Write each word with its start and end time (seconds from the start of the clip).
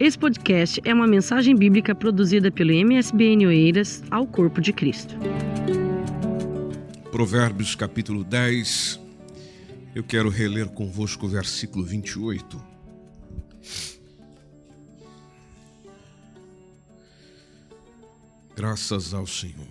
Esse 0.00 0.16
podcast 0.16 0.80
é 0.84 0.94
uma 0.94 1.08
mensagem 1.08 1.56
bíblica 1.56 1.92
produzida 1.92 2.52
pelo 2.52 2.70
MSBN 2.70 3.48
Oeiras 3.48 4.00
ao 4.12 4.28
Corpo 4.28 4.60
de 4.60 4.72
Cristo. 4.72 5.16
Provérbios 7.10 7.74
capítulo 7.74 8.22
10. 8.22 9.00
Eu 9.96 10.04
quero 10.04 10.28
reler 10.28 10.68
convosco 10.68 11.26
o 11.26 11.28
versículo 11.28 11.84
28. 11.84 12.62
Graças 18.54 19.12
ao 19.12 19.26
Senhor. 19.26 19.66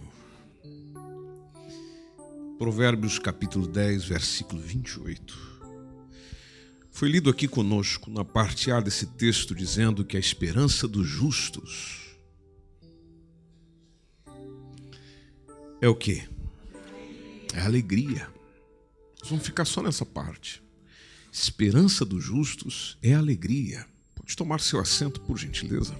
Provérbios 2.59 3.18
capítulo 3.18 3.66
10, 3.66 4.04
versículo 4.04 4.62
28. 4.62 5.46
Foi 6.98 7.09
lido 7.09 7.29
aqui 7.29 7.48
conosco 7.48 8.09
na 8.09 8.25
parte 8.25 8.71
A 8.71 8.80
desse 8.80 9.05
texto 9.05 9.54
dizendo 9.54 10.04
que 10.04 10.18
a 10.18 10.20
esperança 10.20 10.88
dos 10.88 11.05
justos 11.05 12.17
é 15.80 15.88
o 15.88 15.94
quê? 15.94 16.27
É 17.53 17.62
alegria. 17.62 18.27
Nós 19.20 19.30
vamos 19.30 19.45
ficar 19.45 19.66
só 19.66 19.84
nessa 19.84 20.08
parte. 20.08 20.59
Esperança 21.31 22.03
dos 22.03 22.23
justos 22.23 22.98
é 23.03 23.14
alegria. 23.14 23.86
Pode 24.16 24.36
tomar 24.36 24.59
seu 24.59 24.80
assento, 24.80 25.22
por 25.22 25.38
gentileza. 25.38 25.95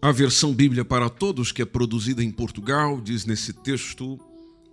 A 0.00 0.12
versão 0.12 0.54
Bíblia 0.54 0.84
para 0.84 1.10
Todos, 1.10 1.50
que 1.50 1.60
é 1.60 1.64
produzida 1.64 2.22
em 2.22 2.30
Portugal, 2.30 3.00
diz 3.00 3.24
nesse 3.24 3.52
texto: 3.52 4.16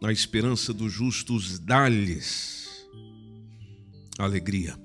A 0.03 0.11
esperança 0.11 0.71
dos 0.71 0.93
justos 0.93 1.57
dá-lhes 1.57 2.87
alegria. 4.19 4.79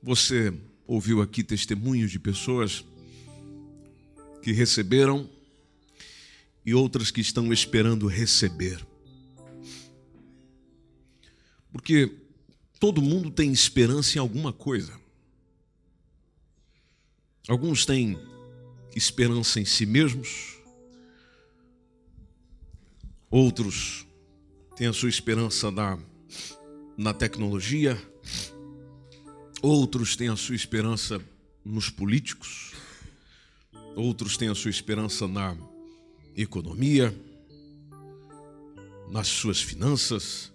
Você 0.00 0.54
ouviu 0.86 1.20
aqui 1.20 1.42
testemunhos 1.42 2.12
de 2.12 2.20
pessoas 2.20 2.84
que 4.42 4.52
receberam 4.52 5.28
e 6.64 6.72
outras 6.72 7.10
que 7.10 7.20
estão 7.20 7.52
esperando 7.52 8.06
receber. 8.06 8.86
Porque 11.72 12.14
todo 12.78 13.02
mundo 13.02 13.28
tem 13.28 13.52
esperança 13.52 14.18
em 14.18 14.20
alguma 14.20 14.52
coisa. 14.52 14.96
Alguns 17.48 17.84
têm 17.84 18.16
esperança 18.94 19.60
em 19.60 19.64
si 19.64 19.86
mesmos, 19.86 20.56
outros 23.30 24.06
têm 24.76 24.86
a 24.86 24.92
sua 24.92 25.08
esperança 25.08 25.70
na, 25.70 25.98
na 26.96 27.14
tecnologia, 27.14 28.00
outros 29.62 30.16
têm 30.16 30.28
a 30.28 30.36
sua 30.36 30.54
esperança 30.54 31.20
nos 31.64 31.88
políticos, 31.88 32.72
outros 33.94 34.36
têm 34.36 34.48
a 34.48 34.54
sua 34.54 34.70
esperança 34.70 35.26
na 35.28 35.56
economia, 36.36 37.14
nas 39.10 39.28
suas 39.28 39.60
finanças, 39.60 40.52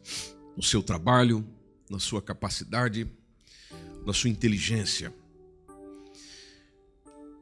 no 0.55 0.63
seu 0.63 0.81
trabalho, 0.81 1.47
na 1.89 1.99
sua 1.99 2.21
capacidade, 2.21 3.08
na 4.05 4.13
sua 4.13 4.30
inteligência. 4.30 5.13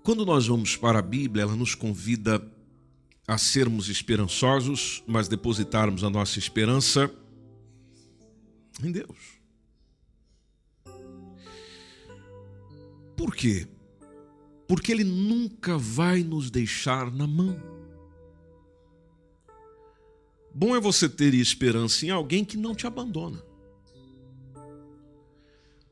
Quando 0.05 0.23
nós 0.23 0.45
vamos 0.45 0.77
para 0.77 0.99
a 0.99 1.01
Bíblia, 1.01 1.41
ela 1.41 1.55
nos 1.55 1.73
convida 1.73 2.39
a 3.27 3.39
sermos 3.39 3.89
esperançosos, 3.89 5.03
mas 5.07 5.27
depositarmos 5.27 6.03
a 6.03 6.11
nossa 6.11 6.37
esperança 6.37 7.11
em 8.83 8.91
Deus. 8.91 9.17
Por 13.17 13.35
quê? 13.35 13.67
Porque 14.67 14.91
Ele 14.91 15.03
nunca 15.03 15.75
vai 15.75 16.21
nos 16.21 16.51
deixar 16.51 17.11
na 17.11 17.25
mão. 17.25 17.59
Bom 20.53 20.75
é 20.75 20.79
você 20.79 21.09
ter 21.09 21.33
esperança 21.33 22.05
em 22.05 22.11
alguém 22.11 22.45
que 22.45 22.57
não 22.57 22.75
te 22.75 22.85
abandona. 22.85 23.43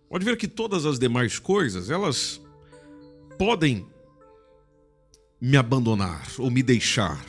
Pode 0.07 0.23
ver 0.23 0.38
que 0.38 0.47
todas 0.47 0.85
as 0.85 1.00
demais 1.00 1.40
coisas, 1.40 1.90
elas 1.90 2.40
podem 3.40 3.91
me 5.46 5.58
abandonar 5.58 6.26
ou 6.38 6.50
me 6.50 6.64
deixar. 6.64 7.22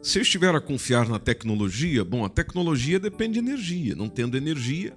Se 0.00 0.20
eu 0.20 0.22
estiver 0.22 0.54
a 0.54 0.60
confiar 0.60 1.08
na 1.08 1.18
tecnologia, 1.18 2.04
bom, 2.04 2.24
a 2.24 2.28
tecnologia 2.28 3.00
depende 3.00 3.32
de 3.32 3.38
energia. 3.40 3.96
Não 3.96 4.08
tendo 4.08 4.36
energia, 4.36 4.96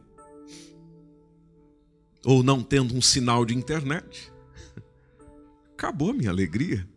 ou 2.24 2.44
não 2.44 2.62
tendo 2.62 2.96
um 2.96 3.02
sinal 3.02 3.44
de 3.44 3.56
internet, 3.56 4.32
acabou 5.74 6.12
a 6.12 6.14
minha 6.14 6.30
alegria. 6.30 6.88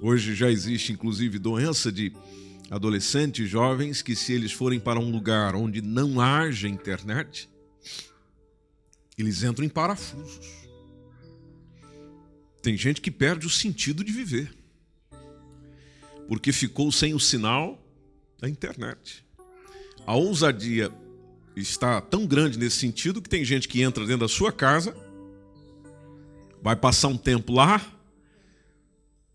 Hoje 0.00 0.34
já 0.34 0.50
existe 0.50 0.90
inclusive 0.90 1.38
doença 1.38 1.92
de 1.92 2.14
adolescentes 2.70 3.46
jovens 3.46 4.00
que, 4.00 4.16
se 4.16 4.32
eles 4.32 4.52
forem 4.52 4.80
para 4.80 4.98
um 4.98 5.10
lugar 5.10 5.54
onde 5.54 5.82
não 5.82 6.18
haja 6.18 6.66
internet, 6.66 7.50
eles 9.18 9.42
entram 9.42 9.66
em 9.66 9.68
parafusos. 9.68 10.61
Tem 12.62 12.76
gente 12.76 13.00
que 13.00 13.10
perde 13.10 13.46
o 13.46 13.50
sentido 13.50 14.04
de 14.04 14.12
viver, 14.12 14.54
porque 16.28 16.52
ficou 16.52 16.92
sem 16.92 17.12
o 17.12 17.18
sinal 17.18 17.84
da 18.38 18.48
internet. 18.48 19.24
A 20.06 20.14
ousadia 20.14 20.90
está 21.56 22.00
tão 22.00 22.24
grande 22.24 22.58
nesse 22.58 22.76
sentido 22.76 23.20
que 23.20 23.28
tem 23.28 23.44
gente 23.44 23.66
que 23.66 23.82
entra 23.82 24.06
dentro 24.06 24.20
da 24.20 24.28
sua 24.28 24.52
casa, 24.52 24.96
vai 26.62 26.76
passar 26.76 27.08
um 27.08 27.16
tempo 27.16 27.52
lá, 27.52 27.84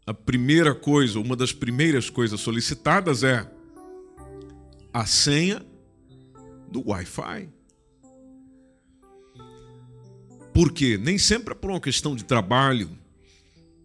a 0.06 0.14
primeira 0.14 0.74
coisa, 0.74 1.20
uma 1.20 1.36
das 1.36 1.52
primeiras 1.52 2.10
coisas 2.10 2.40
solicitadas 2.40 3.24
é 3.24 3.46
a 4.94 5.06
senha 5.06 5.66
do 6.72 6.82
Wi-Fi. 6.90 7.50
Porque 10.54 10.98
nem 10.98 11.18
sempre 11.18 11.54
é 11.54 11.56
por 11.58 11.70
uma 11.70 11.82
questão 11.82 12.16
de 12.16 12.24
trabalho, 12.24 12.90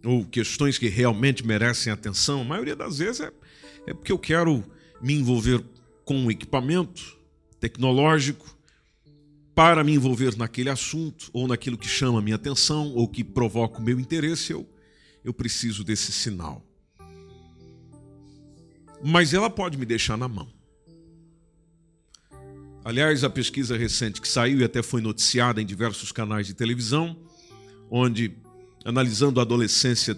ou 0.04 0.24
questões 0.24 0.78
que 0.78 0.88
realmente 0.88 1.46
merecem 1.46 1.92
atenção, 1.92 2.40
a 2.40 2.44
maioria 2.44 2.76
das 2.76 2.98
vezes 2.98 3.20
é, 3.20 3.32
é 3.86 3.94
porque 3.94 4.12
eu 4.12 4.18
quero 4.18 4.64
me 5.00 5.14
envolver 5.14 5.64
com 6.04 6.16
um 6.16 6.30
equipamento 6.30 7.16
tecnológico 7.60 8.56
para 9.54 9.84
me 9.84 9.92
envolver 9.92 10.36
naquele 10.36 10.70
assunto 10.70 11.30
ou 11.32 11.46
naquilo 11.46 11.76
que 11.76 11.88
chama 11.88 12.18
a 12.18 12.22
minha 12.22 12.36
atenção 12.36 12.92
ou 12.94 13.06
que 13.06 13.22
provoca 13.22 13.78
o 13.78 13.82
meu 13.82 14.00
interesse, 14.00 14.52
eu, 14.52 14.68
eu 15.24 15.32
preciso 15.32 15.84
desse 15.84 16.10
sinal. 16.10 16.64
Mas 19.04 19.34
ela 19.34 19.50
pode 19.50 19.76
me 19.76 19.84
deixar 19.84 20.16
na 20.16 20.28
mão. 20.28 20.48
Aliás, 22.84 23.22
a 23.22 23.30
pesquisa 23.30 23.76
recente 23.76 24.20
que 24.20 24.26
saiu 24.26 24.58
e 24.58 24.64
até 24.64 24.82
foi 24.82 25.00
noticiada 25.00 25.62
em 25.62 25.66
diversos 25.66 26.10
canais 26.10 26.46
de 26.46 26.54
televisão, 26.54 27.16
onde 27.88 28.36
analisando 28.84 29.40
a 29.40 29.42
adolescência, 29.42 30.16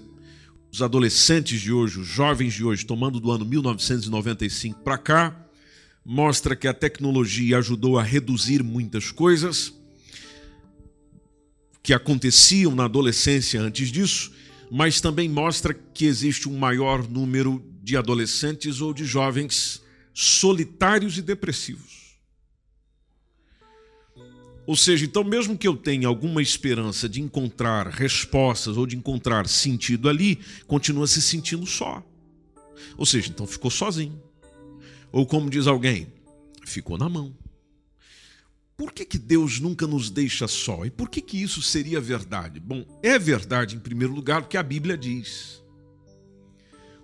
os 0.73 0.83
adolescentes 0.83 1.61
de 1.61 1.73
hoje, 1.73 2.01
os 2.01 2.07
jovens 2.07 2.55
de 2.55 2.65
hoje, 2.65 2.85
tomando 2.85 3.21
do 3.21 3.31
ano 3.31 3.45
1995 3.45 4.81
para 4.81 4.99
cá, 4.99 5.47
mostra 6.05 6.55
que 6.55 6.69
a 6.69 6.75
tecnologia 6.75 7.59
ajudou 7.59 7.99
a 7.99 8.03
reduzir 8.03 8.63
muitas 8.63 9.11
coisas 9.11 9.73
que 11.83 11.93
aconteciam 11.93 12.75
na 12.75 12.87
adolescência 12.87 13.61
antes 13.61 13.91
disso, 13.91 14.33
mas 14.71 15.01
também 15.01 15.29
mostra 15.29 15.75
que 15.75 16.07
existe 16.07 16.49
um 16.49 16.59
maior 16.59 17.09
número 17.09 17.63
de 17.83 17.97
adolescentes 17.97 18.81
ou 18.81 18.93
de 18.95 19.05
jovens 19.05 19.83
solitários 20.13 21.19
e 21.19 21.23
depressivos. 21.23 22.04
Ou 24.67 24.77
seja, 24.77 25.05
então, 25.05 25.23
mesmo 25.23 25.59
que 25.59 25.69
eu 25.69 25.77
tenha 25.77 26.09
alguma 26.09 26.41
esperança 26.41 27.09
de 27.09 27.21
encontrar 27.21 27.87
respostas 27.89 28.77
ou 28.77 28.87
de 28.87 28.97
encontrar 28.97 29.47
sentido 29.47 30.09
ali, 30.09 30.39
continua 30.67 31.07
se 31.07 31.21
sentindo 31.21 31.67
só. 31.67 32.03
Ou 32.97 33.05
seja, 33.05 33.29
então 33.29 33.47
ficou 33.47 33.71
sozinho. 33.71 34.21
Ou 35.13 35.27
como 35.27 35.51
diz 35.51 35.67
alguém, 35.67 36.07
ficou 36.65 36.97
na 36.97 37.09
mão. 37.09 37.37
Por 38.77 38.93
que, 38.93 39.05
que 39.05 39.19
Deus 39.19 39.61
nunca 39.61 39.87
nos 39.87 40.11
deixa 40.11 40.49
só? 40.49 40.85
E 40.85 40.91
por 40.91 41.09
que, 41.09 41.21
que 41.21 41.41
isso 41.41 41.63
seria 41.63 42.01
verdade? 42.01 42.59
Bom, 42.59 42.85
é 43.03 43.19
verdade 43.19 43.77
em 43.77 43.79
primeiro 43.79 44.13
lugar 44.13 44.43
porque 44.43 44.57
a 44.57 44.63
Bíblia 44.63 44.97
diz. 44.97 45.63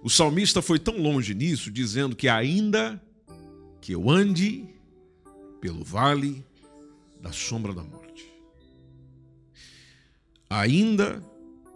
O 0.03 0.09
salmista 0.09 0.63
foi 0.63 0.79
tão 0.79 0.97
longe 0.97 1.35
nisso, 1.35 1.71
dizendo 1.71 2.17
que 2.17 2.27
ainda 2.27 3.01
que 3.81 3.93
eu 3.93 4.11
ande 4.11 4.67
pelo 5.61 5.85
vale 5.85 6.45
da 7.21 7.33
sombra 7.33 7.73
da 7.73 7.83
morte. 7.83 8.31
Ainda 10.49 11.23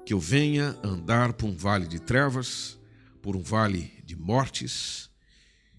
que 0.04 0.12
eu 0.12 0.20
venha 0.20 0.78
andar 0.82 1.32
por 1.32 1.46
um 1.46 1.56
vale 1.56 1.86
de 1.86 2.00
trevas, 2.00 2.78
por 3.22 3.36
um 3.36 3.42
vale 3.42 3.92
de 4.04 4.16
mortes, 4.16 5.10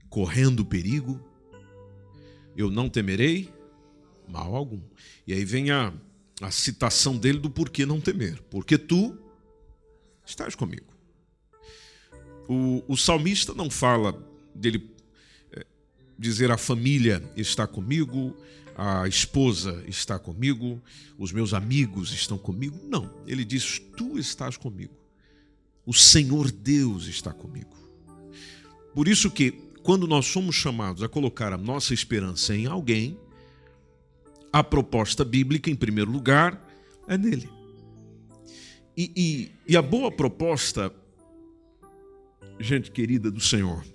correndo 0.09 0.65
perigo, 0.65 1.23
eu 2.55 2.71
não 2.71 2.89
temerei 2.89 3.53
mal 4.27 4.55
algum. 4.55 4.81
E 5.27 5.33
aí 5.33 5.43
vem 5.45 5.71
a, 5.71 5.93
a 6.41 6.51
citação 6.51 7.17
dele 7.17 7.39
do 7.39 7.49
porquê 7.49 7.85
não 7.85 8.01
temer. 8.01 8.41
Porque 8.49 8.77
tu 8.77 9.17
estás 10.25 10.55
comigo. 10.55 10.93
O, 12.47 12.83
o 12.87 12.95
salmista 12.95 13.53
não 13.53 13.69
fala 13.69 14.13
dele 14.53 14.94
dizer 16.17 16.51
a 16.51 16.57
família 16.57 17.23
está 17.35 17.67
comigo, 17.67 18.35
a 18.75 19.07
esposa 19.07 19.83
está 19.87 20.19
comigo, 20.19 20.81
os 21.17 21.31
meus 21.31 21.53
amigos 21.53 22.11
estão 22.11 22.37
comigo. 22.37 22.79
Não, 22.87 23.09
ele 23.25 23.45
diz: 23.45 23.79
Tu 23.95 24.17
estás 24.17 24.57
comigo. 24.57 24.93
O 25.85 25.93
Senhor 25.93 26.51
Deus 26.51 27.07
está 27.07 27.31
comigo. 27.31 27.75
Por 28.93 29.07
isso 29.07 29.29
que, 29.29 29.51
quando 29.83 30.07
nós 30.07 30.25
somos 30.25 30.55
chamados 30.55 31.03
a 31.03 31.09
colocar 31.09 31.53
a 31.53 31.57
nossa 31.57 31.93
esperança 31.93 32.55
em 32.55 32.65
alguém, 32.65 33.17
a 34.51 34.63
proposta 34.63 35.23
bíblica, 35.23 35.69
em 35.69 35.75
primeiro 35.75 36.09
lugar, 36.09 36.65
é 37.07 37.17
nele. 37.17 37.49
E, 38.97 39.11
e, 39.15 39.51
e 39.73 39.77
a 39.77 39.81
boa 39.81 40.09
proposta, 40.09 40.91
gente 42.59 42.89
querida 42.89 43.29
do 43.29 43.41
Senhor, 43.41 43.85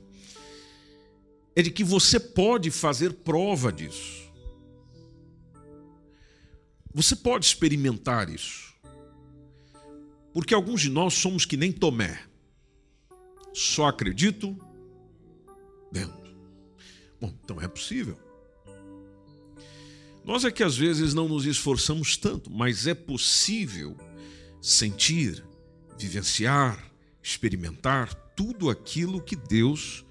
é 1.60 1.62
de 1.62 1.70
que 1.70 1.84
você 1.84 2.18
pode 2.18 2.70
fazer 2.70 3.12
prova 3.12 3.70
disso. 3.70 4.30
Você 6.92 7.14
pode 7.14 7.44
experimentar 7.44 8.30
isso. 8.30 8.74
Porque 10.32 10.54
alguns 10.54 10.80
de 10.80 10.88
nós 10.88 11.12
somos 11.14 11.44
que 11.44 11.58
nem 11.58 11.70
Tomé. 11.70 12.18
Só 13.52 13.88
acredito 13.88 14.56
vendo. 15.92 16.14
Bom, 17.20 17.34
então 17.44 17.60
é 17.60 17.68
possível. 17.68 18.18
Nós 20.24 20.44
é 20.44 20.50
que 20.50 20.62
às 20.62 20.76
vezes 20.76 21.12
não 21.12 21.28
nos 21.28 21.44
esforçamos 21.44 22.16
tanto, 22.16 22.50
mas 22.50 22.86
é 22.86 22.94
possível 22.94 23.96
sentir, 24.62 25.44
vivenciar, 25.98 26.90
experimentar 27.22 28.14
tudo 28.34 28.70
aquilo 28.70 29.20
que 29.20 29.36
Deus 29.36 30.04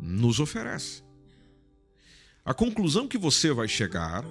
nos 0.00 0.40
oferece. 0.40 1.02
A 2.44 2.54
conclusão 2.54 3.06
que 3.06 3.18
você 3.18 3.52
vai 3.52 3.68
chegar 3.68 4.24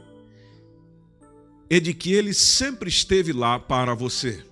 é 1.69 1.79
de 1.79 1.93
que 1.93 2.13
ele 2.13 2.33
sempre 2.33 2.89
esteve 2.89 3.31
lá 3.31 3.59
para 3.59 3.93
você. 3.93 4.43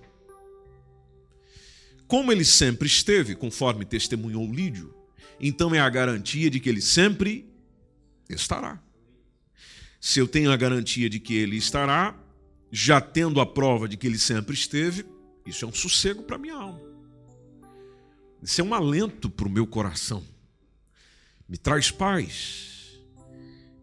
Como 2.06 2.30
ele 2.30 2.44
sempre 2.44 2.86
esteve, 2.86 3.34
conforme 3.34 3.84
testemunhou 3.84 4.46
Lídio, 4.46 4.94
então 5.40 5.74
é 5.74 5.80
a 5.80 5.88
garantia 5.90 6.48
de 6.48 6.60
que 6.60 6.68
ele 6.68 6.80
sempre 6.80 7.46
estará. 8.30 8.80
Se 10.00 10.20
eu 10.20 10.28
tenho 10.28 10.52
a 10.52 10.56
garantia 10.56 11.10
de 11.10 11.18
que 11.18 11.34
ele 11.34 11.56
estará, 11.56 12.16
já 12.70 13.00
tendo 13.00 13.40
a 13.40 13.46
prova 13.46 13.88
de 13.88 13.96
que 13.96 14.06
ele 14.06 14.18
sempre 14.18 14.54
esteve, 14.54 15.04
isso 15.44 15.64
é 15.64 15.68
um 15.68 15.72
sossego 15.72 16.22
para 16.22 16.38
minha 16.38 16.54
alma. 16.54 16.80
Isso 18.42 18.60
é 18.60 18.64
um 18.64 18.72
alento 18.72 19.28
para 19.28 19.48
o 19.48 19.50
meu 19.50 19.66
coração. 19.66 20.22
Me 21.48 21.56
traz 21.56 21.90
paz, 21.90 23.00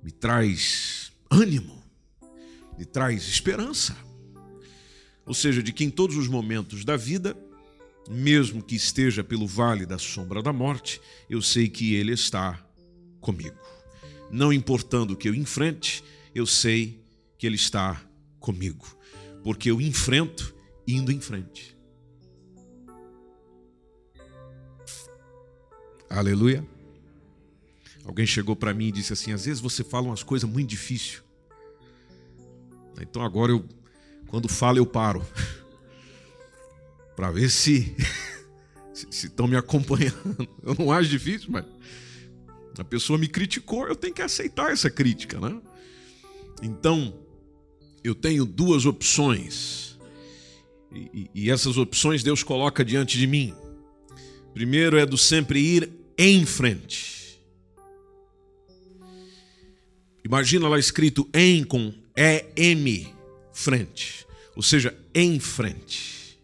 me 0.03 0.11
traz 0.11 1.11
ânimo 1.29 1.75
lhe 2.77 2.85
traz 2.85 3.27
esperança. 3.27 3.95
Ou 5.25 5.33
seja, 5.33 5.63
de 5.63 5.73
que 5.73 5.83
em 5.83 5.89
todos 5.89 6.17
os 6.17 6.27
momentos 6.27 6.85
da 6.85 6.95
vida, 6.95 7.35
mesmo 8.09 8.61
que 8.61 8.75
esteja 8.75 9.23
pelo 9.23 9.47
vale 9.47 9.85
da 9.85 9.97
sombra 9.97 10.41
da 10.41 10.53
morte, 10.53 11.01
eu 11.29 11.41
sei 11.41 11.67
que 11.67 11.95
Ele 11.95 12.13
está 12.13 12.63
comigo. 13.19 13.57
Não 14.29 14.53
importando 14.53 15.13
o 15.13 15.17
que 15.17 15.27
eu 15.27 15.33
enfrente, 15.33 16.03
eu 16.33 16.45
sei 16.45 17.03
que 17.37 17.47
Ele 17.47 17.55
está 17.55 18.01
comigo, 18.39 18.85
porque 19.43 19.71
eu 19.71 19.81
enfrento 19.81 20.53
indo 20.87 21.11
em 21.11 21.19
frente. 21.19 21.75
Aleluia. 26.07 26.74
Alguém 28.05 28.25
chegou 28.25 28.55
para 28.55 28.73
mim 28.73 28.87
e 28.87 28.91
disse 28.91 29.13
assim: 29.13 29.33
às 29.33 29.45
vezes 29.45 29.61
você 29.61 29.83
fala 29.83 30.07
umas 30.07 30.23
coisas 30.23 30.49
muito 30.49 30.69
difíceis. 30.69 31.23
Então 33.01 33.21
agora 33.23 33.51
eu, 33.51 33.65
quando 34.27 34.47
falo, 34.47 34.77
eu 34.77 34.85
paro. 34.85 35.25
Para 37.15 37.31
ver 37.31 37.49
se 37.49 37.95
estão 39.09 39.47
me 39.47 39.55
acompanhando. 39.55 40.47
Eu 40.61 40.75
não 40.77 40.91
acho 40.91 41.09
difícil, 41.09 41.49
mas 41.49 41.63
a 42.77 42.83
pessoa 42.83 43.17
me 43.17 43.29
criticou, 43.29 43.87
eu 43.87 43.95
tenho 43.95 44.13
que 44.13 44.21
aceitar 44.21 44.69
essa 44.69 44.89
crítica, 44.89 45.39
né? 45.39 45.61
Então, 46.61 47.17
eu 48.03 48.13
tenho 48.13 48.45
duas 48.45 48.85
opções. 48.85 49.97
E, 50.93 51.29
e, 51.33 51.49
essas 51.49 51.77
opções 51.77 52.21
Deus 52.21 52.43
coloca 52.43 52.83
diante 52.83 53.17
de 53.17 53.27
mim. 53.27 53.53
Primeiro 54.53 54.97
é 54.97 55.05
do 55.05 55.17
sempre 55.17 55.59
ir 55.59 55.89
em 56.17 56.45
frente. 56.45 57.24
Imagina 60.25 60.67
lá 60.67 60.79
escrito 60.79 61.29
em 61.31 61.63
com 61.63 61.93
é 62.15 62.47
M, 62.57 63.13
frente, 63.53 64.25
ou 64.55 64.63
seja, 64.63 64.97
em 65.13 65.39
frente. 65.39 66.39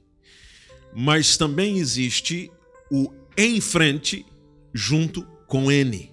Mas 0.93 1.35
também 1.35 1.79
existe 1.79 2.51
o 2.91 3.11
em 3.35 3.59
frente 3.59 4.23
junto 4.71 5.23
com 5.47 5.71
N. 5.71 6.11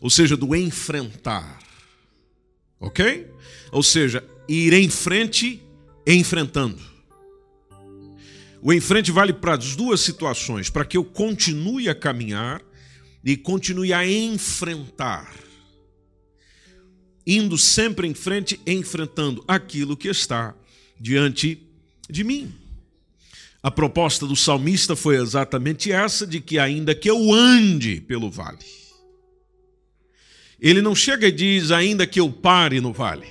Ou 0.00 0.08
seja, 0.08 0.38
do 0.38 0.56
enfrentar. 0.56 1.58
Ok? 2.80 3.30
Ou 3.70 3.82
seja, 3.82 4.24
ir 4.48 4.72
em 4.72 4.88
frente 4.88 5.62
enfrentando. 6.06 6.80
O 8.62 8.72
em 8.72 8.80
frente 8.80 9.10
vale 9.10 9.34
para 9.34 9.54
as 9.54 9.76
duas 9.76 10.00
situações, 10.00 10.70
para 10.70 10.86
que 10.86 10.96
eu 10.96 11.04
continue 11.04 11.90
a 11.90 11.94
caminhar 11.94 12.62
e 13.24 13.36
continue 13.36 13.92
a 13.92 14.06
enfrentar 14.06 15.42
indo 17.26 17.56
sempre 17.56 18.06
em 18.06 18.14
frente, 18.14 18.60
enfrentando 18.66 19.44
aquilo 19.46 19.96
que 19.96 20.08
está 20.08 20.54
diante 21.00 21.62
de 22.08 22.24
mim. 22.24 22.52
A 23.62 23.70
proposta 23.70 24.26
do 24.26 24.34
salmista 24.34 24.96
foi 24.96 25.16
exatamente 25.16 25.92
essa: 25.92 26.26
de 26.26 26.40
que, 26.40 26.58
ainda 26.58 26.94
que 26.94 27.08
eu 27.08 27.32
ande 27.32 28.00
pelo 28.00 28.30
vale, 28.30 28.58
ele 30.60 30.82
não 30.82 30.94
chega 30.94 31.28
e 31.28 31.32
diz, 31.32 31.70
ainda 31.70 32.06
que 32.06 32.20
eu 32.20 32.30
pare 32.30 32.80
no 32.80 32.92
vale, 32.92 33.26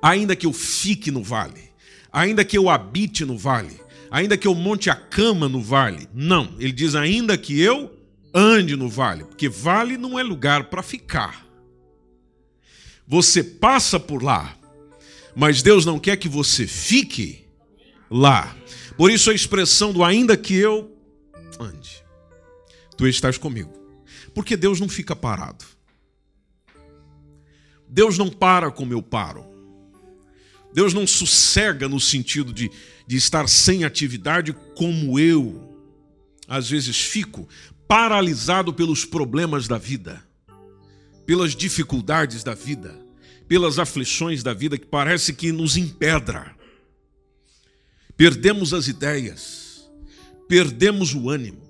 ainda 0.00 0.34
que 0.34 0.46
eu 0.46 0.52
fique 0.52 1.10
no 1.10 1.22
vale, 1.22 1.70
ainda 2.12 2.44
que 2.44 2.56
eu 2.56 2.70
habite 2.70 3.24
no 3.24 3.36
vale, 3.36 3.78
ainda 4.10 4.36
que 4.36 4.46
eu 4.46 4.54
monte 4.54 4.88
a 4.88 4.96
cama 4.96 5.48
no 5.48 5.60
vale. 5.60 6.08
Não, 6.14 6.54
ele 6.58 6.72
diz, 6.72 6.94
ainda 6.94 7.36
que 7.36 7.60
eu 7.60 7.95
ande 8.36 8.76
no 8.76 8.86
vale, 8.86 9.24
porque 9.24 9.48
vale 9.48 9.96
não 9.96 10.18
é 10.18 10.22
lugar 10.22 10.64
para 10.64 10.82
ficar. 10.82 11.46
Você 13.08 13.42
passa 13.42 13.98
por 13.98 14.22
lá, 14.22 14.54
mas 15.34 15.62
Deus 15.62 15.86
não 15.86 15.98
quer 15.98 16.18
que 16.18 16.28
você 16.28 16.66
fique 16.66 17.46
lá. 18.10 18.54
Por 18.96 19.10
isso 19.10 19.30
a 19.30 19.34
expressão 19.34 19.90
do 19.92 20.04
ainda 20.04 20.36
que 20.36 20.54
eu 20.54 20.94
ande, 21.58 22.04
tu 22.96 23.06
estás 23.06 23.38
comigo. 23.38 23.72
Porque 24.34 24.54
Deus 24.54 24.78
não 24.80 24.88
fica 24.88 25.16
parado. 25.16 25.64
Deus 27.88 28.18
não 28.18 28.28
para 28.28 28.70
como 28.70 28.92
eu 28.92 29.00
paro. 29.00 29.46
Deus 30.74 30.92
não 30.92 31.06
sossega 31.06 31.88
no 31.88 31.98
sentido 31.98 32.52
de, 32.52 32.70
de 33.06 33.16
estar 33.16 33.48
sem 33.48 33.84
atividade 33.84 34.54
como 34.76 35.18
eu, 35.18 35.74
às 36.46 36.68
vezes, 36.68 37.00
fico 37.00 37.48
paralisado 37.88 38.72
pelos 38.72 39.04
problemas 39.04 39.68
da 39.68 39.78
vida 39.78 40.26
pelas 41.26 41.54
dificuldades 41.54 42.44
da 42.44 42.54
vida, 42.54 42.96
pelas 43.48 43.78
aflições 43.78 44.42
da 44.42 44.54
vida 44.54 44.78
que 44.78 44.86
parece 44.86 45.34
que 45.34 45.50
nos 45.50 45.76
impedra. 45.76 46.54
Perdemos 48.16 48.72
as 48.72 48.86
ideias, 48.86 49.90
perdemos 50.48 51.12
o 51.14 51.28
ânimo, 51.28 51.60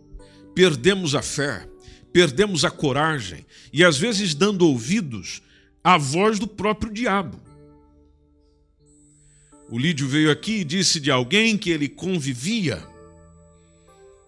perdemos 0.55 1.15
a 1.15 1.23
fé, 1.23 1.67
perdemos 2.13 2.65
a 2.65 2.71
coragem 2.71 3.45
e 3.73 3.83
às 3.83 3.97
vezes 3.97 4.35
dando 4.35 4.69
ouvidos 4.69 5.43
à 5.83 5.97
voz 5.97 6.39
do 6.39 6.47
próprio 6.47 6.93
diabo. 6.93 7.41
O 9.69 9.79
Lídio 9.79 10.07
veio 10.07 10.31
aqui 10.31 10.59
e 10.59 10.65
disse 10.65 11.01
de 11.01 11.11
alguém 11.11 11.59
que 11.59 11.71
ele 11.71 11.89
convivia, 11.89 12.87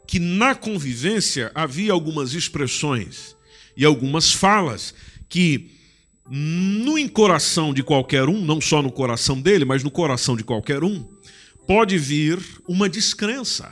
que 0.08 0.18
na 0.18 0.54
convivência 0.54 1.52
havia 1.54 1.92
algumas 1.92 2.32
expressões 2.32 3.36
e 3.76 3.84
algumas 3.84 4.32
falas 4.32 4.94
que 5.28 5.70
no 6.26 7.08
coração 7.10 7.74
de 7.74 7.82
qualquer 7.82 8.26
um, 8.26 8.42
não 8.42 8.58
só 8.58 8.80
no 8.80 8.90
coração 8.90 9.38
dele, 9.38 9.66
mas 9.66 9.84
no 9.84 9.90
coração 9.90 10.34
de 10.34 10.42
qualquer 10.42 10.82
um, 10.82 11.06
pode 11.66 11.98
vir 11.98 12.40
uma 12.66 12.88
descrença, 12.88 13.70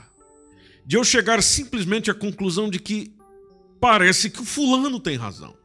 de 0.85 0.99
eu 0.99 1.05
chegar 1.05 1.43
simplesmente 1.43 2.11
à 2.11 2.15
conclusão 2.15 2.69
de 2.69 2.79
que 2.79 3.15
parece 3.81 4.29
que 4.29 4.43
o 4.43 4.45
fulano 4.45 5.01
tem 5.01 5.17
razão. 5.17 5.57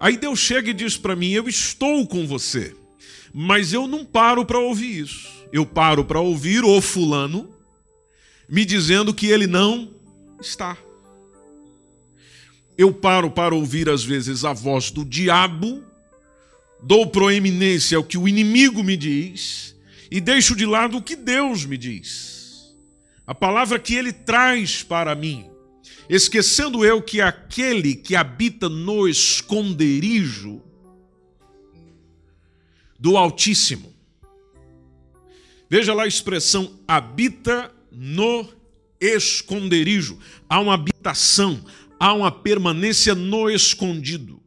Aí 0.00 0.16
Deus 0.16 0.40
chega 0.40 0.70
e 0.70 0.74
diz 0.74 0.96
para 0.96 1.14
mim: 1.14 1.30
Eu 1.30 1.48
estou 1.48 2.06
com 2.08 2.26
você, 2.26 2.74
mas 3.32 3.72
eu 3.72 3.86
não 3.86 4.04
paro 4.04 4.44
para 4.44 4.58
ouvir 4.58 4.98
isso. 4.98 5.28
Eu 5.52 5.64
paro 5.64 6.04
para 6.04 6.18
ouvir 6.18 6.64
o 6.64 6.80
fulano 6.80 7.59
me 8.50 8.64
dizendo 8.64 9.14
que 9.14 9.26
ele 9.26 9.46
não 9.46 9.94
está. 10.40 10.76
Eu 12.76 12.92
paro 12.92 13.30
para 13.30 13.54
ouvir, 13.54 13.88
às 13.88 14.02
vezes, 14.02 14.44
a 14.44 14.52
voz 14.52 14.90
do 14.90 15.04
diabo, 15.04 15.84
dou 16.82 17.06
proeminência 17.06 17.96
ao 17.96 18.04
que 18.04 18.18
o 18.18 18.26
inimigo 18.26 18.82
me 18.82 18.96
diz 18.96 19.76
e 20.10 20.20
deixo 20.20 20.56
de 20.56 20.66
lado 20.66 20.96
o 20.96 21.02
que 21.02 21.14
Deus 21.14 21.64
me 21.64 21.76
diz. 21.76 22.74
A 23.26 23.34
palavra 23.34 23.78
que 23.78 23.94
ele 23.94 24.12
traz 24.12 24.82
para 24.82 25.14
mim 25.14 25.50
esquecendo 26.10 26.84
eu 26.84 27.00
que 27.00 27.20
aquele 27.20 27.94
que 27.94 28.16
habita 28.16 28.68
no 28.68 29.06
esconderijo 29.06 30.60
do 32.98 33.16
Altíssimo. 33.16 33.94
Veja 35.68 35.94
lá 35.94 36.02
a 36.02 36.08
expressão 36.08 36.80
habita 36.86 37.72
no 37.90 38.48
esconderijo. 39.00 40.18
Há 40.48 40.60
uma 40.60 40.74
habitação, 40.74 41.64
há 41.98 42.12
uma 42.12 42.30
permanência 42.30 43.14
no 43.14 43.50
escondido. 43.50 44.40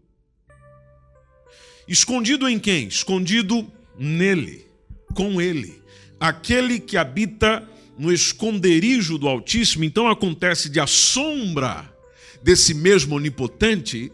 Escondido 1.88 2.48
em 2.48 2.60
quem? 2.60 2.88
Escondido 2.88 3.70
nele, 3.98 4.66
com 5.14 5.42
ele. 5.42 5.82
Aquele 6.20 6.80
que 6.80 6.96
habita 6.96 7.68
no 7.98 8.12
esconderijo 8.12 9.18
do 9.18 9.28
Altíssimo, 9.28 9.84
então 9.84 10.08
acontece 10.08 10.70
de 10.70 10.80
a 10.80 10.88
sombra 10.88 11.94
desse 12.42 12.74
mesmo 12.74 13.16
onipotente, 13.16 14.12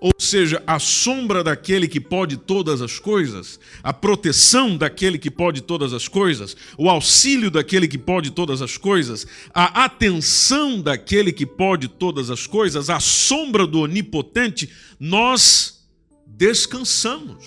ou 0.00 0.12
seja, 0.18 0.62
a 0.66 0.78
sombra 0.78 1.42
daquele 1.42 1.88
que 1.88 2.00
pode 2.00 2.36
todas 2.36 2.82
as 2.82 2.98
coisas, 2.98 3.58
a 3.82 3.92
proteção 3.92 4.76
daquele 4.76 5.18
que 5.18 5.30
pode 5.30 5.62
todas 5.62 5.92
as 5.92 6.06
coisas, 6.06 6.56
o 6.76 6.88
auxílio 6.88 7.50
daquele 7.50 7.88
que 7.88 7.98
pode 7.98 8.30
todas 8.30 8.62
as 8.62 8.76
coisas, 8.76 9.26
a 9.54 9.84
atenção 9.84 10.80
daquele 10.80 11.32
que 11.32 11.46
pode 11.46 11.88
todas 11.88 12.30
as 12.30 12.46
coisas, 12.46 12.90
a 12.90 13.00
sombra 13.00 13.66
do 13.66 13.80
onipotente, 13.80 14.70
nós 15.00 15.86
descansamos. 16.26 17.44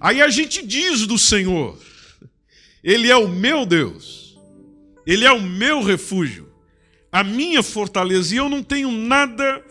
Aí 0.00 0.20
a 0.20 0.28
gente 0.28 0.66
diz 0.66 1.06
do 1.06 1.18
Senhor, 1.18 1.78
ele 2.82 3.10
é 3.10 3.16
o 3.16 3.28
meu 3.28 3.64
Deus. 3.64 4.26
Ele 5.06 5.24
é 5.24 5.30
o 5.30 5.40
meu 5.40 5.82
refúgio, 5.82 6.52
a 7.12 7.22
minha 7.22 7.62
fortaleza, 7.62 8.34
e 8.34 8.38
eu 8.38 8.48
não 8.48 8.60
tenho 8.60 8.90
nada 8.90 9.64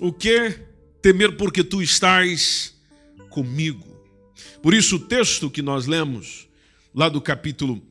o 0.00 0.12
que 0.12 0.58
temer, 1.02 1.36
porque 1.36 1.64
tu 1.64 1.82
estás 1.82 2.74
comigo. 3.28 3.86
Por 4.62 4.74
isso, 4.74 4.96
o 4.96 4.98
texto 4.98 5.50
que 5.50 5.62
nós 5.62 5.86
lemos, 5.86 6.48
lá 6.94 7.08
do 7.08 7.20
capítulo 7.20 7.82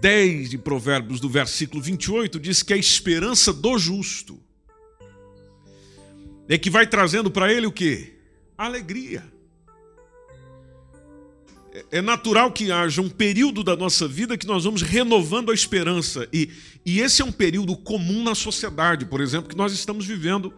10 0.00 0.50
de 0.50 0.58
Provérbios, 0.58 1.20
do 1.20 1.28
versículo 1.28 1.82
28, 1.82 2.40
diz 2.40 2.62
que 2.62 2.72
a 2.72 2.76
esperança 2.76 3.52
do 3.52 3.78
justo 3.78 4.40
é 6.48 6.58
que 6.58 6.70
vai 6.70 6.86
trazendo 6.86 7.30
para 7.30 7.52
ele 7.52 7.66
o 7.66 7.72
que? 7.72 8.14
Alegria 8.56 9.34
é 11.90 12.00
natural 12.00 12.52
que 12.52 12.70
haja 12.70 13.02
um 13.02 13.08
período 13.08 13.64
da 13.64 13.74
nossa 13.74 14.06
vida 14.06 14.38
que 14.38 14.46
nós 14.46 14.64
vamos 14.64 14.82
renovando 14.82 15.50
a 15.50 15.54
esperança. 15.54 16.28
E, 16.32 16.50
e 16.86 17.00
esse 17.00 17.20
é 17.20 17.24
um 17.24 17.32
período 17.32 17.76
comum 17.76 18.22
na 18.22 18.34
sociedade, 18.34 19.04
por 19.06 19.20
exemplo, 19.20 19.48
que 19.48 19.56
nós 19.56 19.72
estamos 19.72 20.06
vivendo 20.06 20.54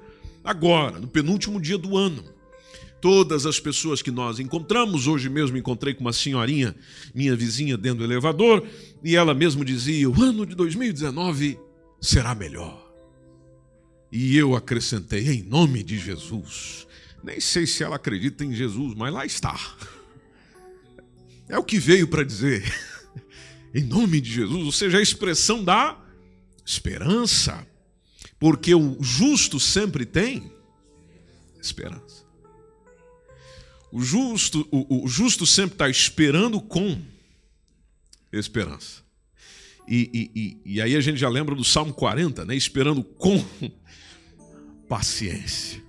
agora, 0.46 0.98
no 1.00 1.08
penúltimo 1.08 1.60
dia 1.60 1.76
do 1.76 1.96
ano. 1.96 2.24
Todas 3.00 3.44
as 3.44 3.60
pessoas 3.60 4.00
que 4.00 4.10
nós 4.10 4.38
encontramos, 4.38 5.06
hoje 5.06 5.28
mesmo 5.28 5.56
encontrei 5.56 5.92
com 5.92 6.00
uma 6.00 6.12
senhorinha, 6.12 6.74
minha 7.14 7.36
vizinha, 7.36 7.76
dentro 7.76 7.98
do 7.98 8.04
elevador, 8.04 8.66
e 9.04 9.14
ela 9.14 9.34
mesmo 9.34 9.64
dizia: 9.64 10.08
o 10.08 10.22
ano 10.22 10.46
de 10.46 10.54
2019 10.54 11.58
será 12.00 12.34
melhor. 12.34 12.90
E 14.10 14.36
eu 14.36 14.56
acrescentei: 14.56 15.28
em 15.28 15.42
nome 15.42 15.82
de 15.82 15.98
Jesus. 15.98 16.86
Nem 17.22 17.40
sei 17.40 17.66
se 17.66 17.82
ela 17.82 17.96
acredita 17.96 18.44
em 18.44 18.54
Jesus, 18.54 18.94
mas 18.94 19.12
lá 19.12 19.26
está. 19.26 19.58
É 21.48 21.58
o 21.58 21.64
que 21.64 21.78
veio 21.78 22.08
para 22.08 22.24
dizer. 22.24 22.64
em 23.74 23.82
nome 23.82 24.20
de 24.20 24.32
Jesus, 24.32 24.64
ou 24.64 24.72
seja, 24.72 24.98
a 24.98 25.02
expressão 25.02 25.62
da 25.62 25.98
esperança. 26.64 27.66
Porque 28.38 28.74
o 28.74 29.02
justo 29.02 29.58
sempre 29.58 30.04
tem 30.04 30.52
esperança. 31.60 32.24
O 33.90 34.02
justo, 34.02 34.66
o, 34.70 35.04
o 35.04 35.08
justo 35.08 35.46
sempre 35.46 35.74
está 35.74 35.88
esperando 35.88 36.60
com 36.60 37.00
esperança. 38.32 39.02
E, 39.88 40.10
e, 40.12 40.40
e, 40.40 40.74
e, 40.74 40.82
aí 40.82 40.96
a 40.96 41.00
gente 41.00 41.18
já 41.18 41.28
lembra 41.28 41.54
do 41.54 41.64
Salmo 41.64 41.94
40, 41.94 42.44
né? 42.44 42.56
Esperando 42.56 43.04
com 43.04 43.42
paciência. 44.88 45.82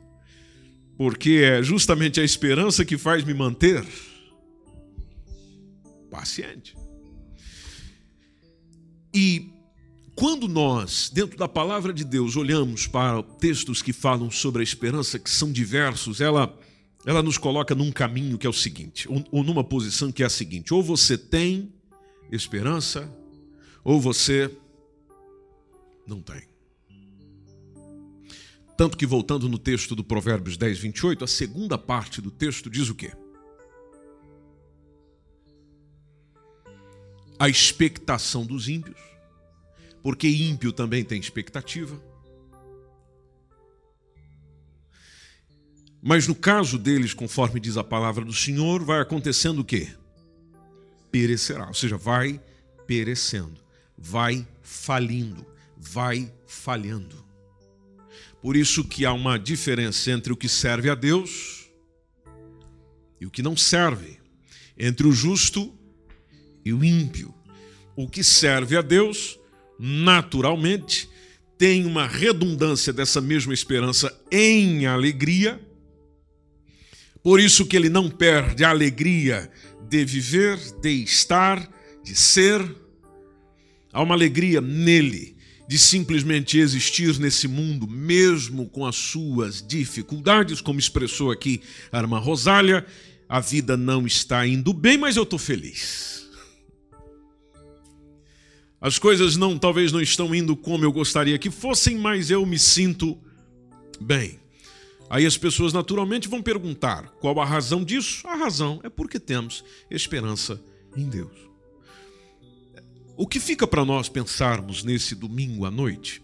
Porque 0.96 1.42
é 1.44 1.64
justamente 1.64 2.20
a 2.20 2.24
esperança 2.24 2.86
que 2.86 2.98
faz 2.98 3.24
me 3.24 3.34
manter 3.34 3.86
paciente. 6.10 6.76
E 9.14 9.52
quando 10.18 10.48
nós, 10.48 11.12
dentro 11.14 11.38
da 11.38 11.48
palavra 11.48 11.94
de 11.94 12.04
Deus, 12.04 12.36
olhamos 12.36 12.88
para 12.88 13.22
textos 13.22 13.84
que 13.84 13.94
falam 13.94 14.32
sobre 14.32 14.62
a 14.62 14.64
esperança, 14.64 15.20
que 15.20 15.30
são 15.30 15.52
diversos, 15.52 16.20
ela, 16.20 16.58
ela 17.06 17.22
nos 17.22 17.38
coloca 17.38 17.76
num 17.76 17.92
caminho 17.92 18.36
que 18.36 18.48
é 18.48 18.50
o 18.50 18.54
seguinte, 18.54 19.08
ou, 19.08 19.24
ou 19.32 19.44
numa 19.44 19.64
posição 19.64 20.12
que 20.12 20.24
é 20.24 20.26
a 20.26 20.30
seguinte: 20.30 20.74
ou 20.74 20.82
você 20.82 21.16
tem 21.16 21.72
esperança, 22.32 23.08
ou 23.84 24.02
você 24.02 24.52
não 26.08 26.20
tem. 26.20 26.42
Tanto 28.76 28.98
que, 28.98 29.06
voltando 29.06 29.48
no 29.48 29.60
texto 29.60 29.96
do 29.96 30.04
Provérbios 30.04 30.58
10, 30.58 30.80
28, 30.80 31.24
a 31.24 31.28
segunda 31.28 31.78
parte 31.78 32.22
do 32.22 32.32
texto 32.32 32.70
diz 32.70 32.90
o 32.90 32.96
quê? 32.96 33.12
a 37.40 37.48
expectação 37.48 38.46
dos 38.46 38.68
ímpios, 38.68 38.98
porque 40.08 40.30
ímpio 40.30 40.72
também 40.72 41.04
tem 41.04 41.20
expectativa. 41.20 42.02
Mas 46.02 46.26
no 46.30 46.34
caso 46.34 46.78
deles, 46.78 47.14
conforme 47.14 47.60
diz 47.60 47.76
a 47.76 47.84
palavra 47.84 48.24
do 48.24 48.32
Senhor, 48.32 48.86
vai 48.86 49.02
acontecendo 49.02 49.60
o 49.60 49.66
quê? 49.66 49.90
Perecerá, 51.12 51.68
ou 51.68 51.74
seja, 51.74 51.98
vai 51.98 52.42
perecendo, 52.86 53.60
vai 53.98 54.48
falindo, 54.62 55.46
vai 55.76 56.34
falhando. 56.46 57.22
Por 58.42 58.56
isso 58.56 58.86
que 58.86 59.06
há 59.06 59.12
uma 59.12 59.38
diferença 59.38 60.10
entre 60.10 60.32
o 60.32 60.38
que 60.38 60.48
serve 60.48 60.90
a 60.90 60.96
Deus 60.96 61.70
e 63.20 63.26
o 63.26 63.30
que 63.30 63.44
não 63.44 63.58
serve, 63.58 64.22
entre 64.78 65.06
o 65.06 65.12
justo 65.12 65.78
e 66.64 66.72
o 66.72 66.82
ímpio. 66.82 67.36
O 67.94 68.08
que 68.08 68.24
serve 68.24 68.78
a 68.78 68.82
Deus, 68.82 69.38
naturalmente, 69.80 71.10
tem 71.58 71.86
uma 71.86 72.08
redundância 72.08 72.94
dessa 72.94 73.20
mesma 73.20 73.54
esperança 73.54 74.16
em 74.32 74.86
alegria. 74.86 75.60
Por 77.24 77.40
isso 77.40 77.66
que 77.66 77.76
ele 77.76 77.90
não 77.90 78.10
perde 78.10 78.64
a 78.64 78.70
alegria 78.70 79.52
de 79.90 80.06
viver, 80.06 80.58
de 80.82 81.04
estar, 81.04 81.68
de 82.04 82.16
ser. 82.16 82.64
Há 83.92 84.02
uma 84.02 84.14
alegria 84.14 84.62
nele 84.62 85.36
de 85.68 85.78
simplesmente 85.78 86.58
existir 86.58 87.20
nesse 87.20 87.48
mundo, 87.48 87.88
mesmo 87.88 88.70
com 88.70 88.86
as 88.86 88.96
suas 88.96 89.62
dificuldades, 89.62 90.62
como 90.62 90.80
expressou 90.80 91.30
aqui 91.30 91.62
a 91.92 92.00
irmã 92.00 92.20
Rosália, 92.20 92.86
a 93.28 93.42
vida 93.42 93.76
não 93.76 94.08
está 94.08 94.48
indo 94.48 94.72
bem, 94.72 94.98
mas 94.98 95.18
eu 95.18 95.24
estou 95.24 95.38
feliz. 95.38 96.27
As 98.80 99.00
coisas 99.00 99.36
não, 99.36 99.58
talvez 99.58 99.92
não 99.92 100.02
estão 100.02 100.34
indo 100.36 100.56
como 100.56 100.84
eu 100.84 100.92
gostaria 100.92 101.38
que 101.40 101.50
fossem, 101.50 101.98
mas 101.98 102.30
eu 102.30 102.46
me 102.46 102.60
sinto 102.60 103.18
bem. 104.00 104.40
Aí 105.10 105.26
as 105.26 105.38
pessoas 105.38 105.74
naturalmente 105.74 106.28
vão 106.28 106.42
perguntar: 106.42 107.10
qual 107.20 107.40
a 107.40 107.46
razão 107.46 107.84
disso? 107.84 108.28
A 108.28 108.36
razão 108.36 108.80
é 108.84 108.90
porque 108.90 109.20
temos 109.20 109.64
esperança 109.90 110.62
em 110.96 111.08
Deus. 111.10 111.48
O 113.16 113.26
que 113.26 113.40
fica 113.40 113.66
para 113.66 113.84
nós 113.84 114.10
pensarmos 114.10 114.84
nesse 114.84 115.16
domingo 115.16 115.66
à 115.66 115.72
noite, 115.72 116.22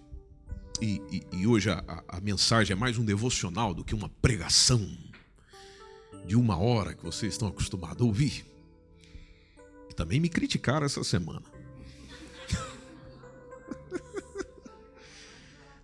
e, 0.80 1.02
e, 1.12 1.40
e 1.40 1.48
hoje 1.48 1.72
a, 1.72 2.04
a 2.08 2.22
mensagem 2.22 2.74
é 2.74 2.76
mais 2.76 2.98
um 2.98 3.06
devocional 3.06 3.74
do 3.74 3.84
que 3.84 3.96
uma 3.96 4.10
pregação 4.22 4.88
de 6.26 6.36
uma 6.36 6.58
hora 6.58 6.94
que 6.94 7.04
vocês 7.04 7.34
estão 7.34 7.48
acostumados 7.48 8.02
a 8.02 8.06
ouvir 8.06 8.46
Também 9.96 10.20
me 10.20 10.30
criticaram 10.30 10.86
essa 10.86 11.04
semana. 11.04 11.53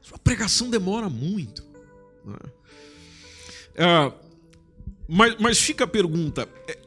Sua 0.10 0.18
pregação 0.18 0.72
demora 0.72 1.08
muito. 1.08 1.64
Né? 2.26 2.36
É, 3.76 4.12
mas, 5.08 5.36
mas 5.40 5.60
fica 5.60 5.84
a 5.84 5.88
pergunta: 5.88 6.50
é, 6.68 6.80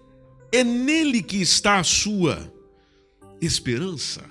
é 0.51 0.65
nele 0.65 1.23
que 1.23 1.37
está 1.37 1.79
a 1.79 1.85
sua 1.85 2.53
esperança? 3.41 4.29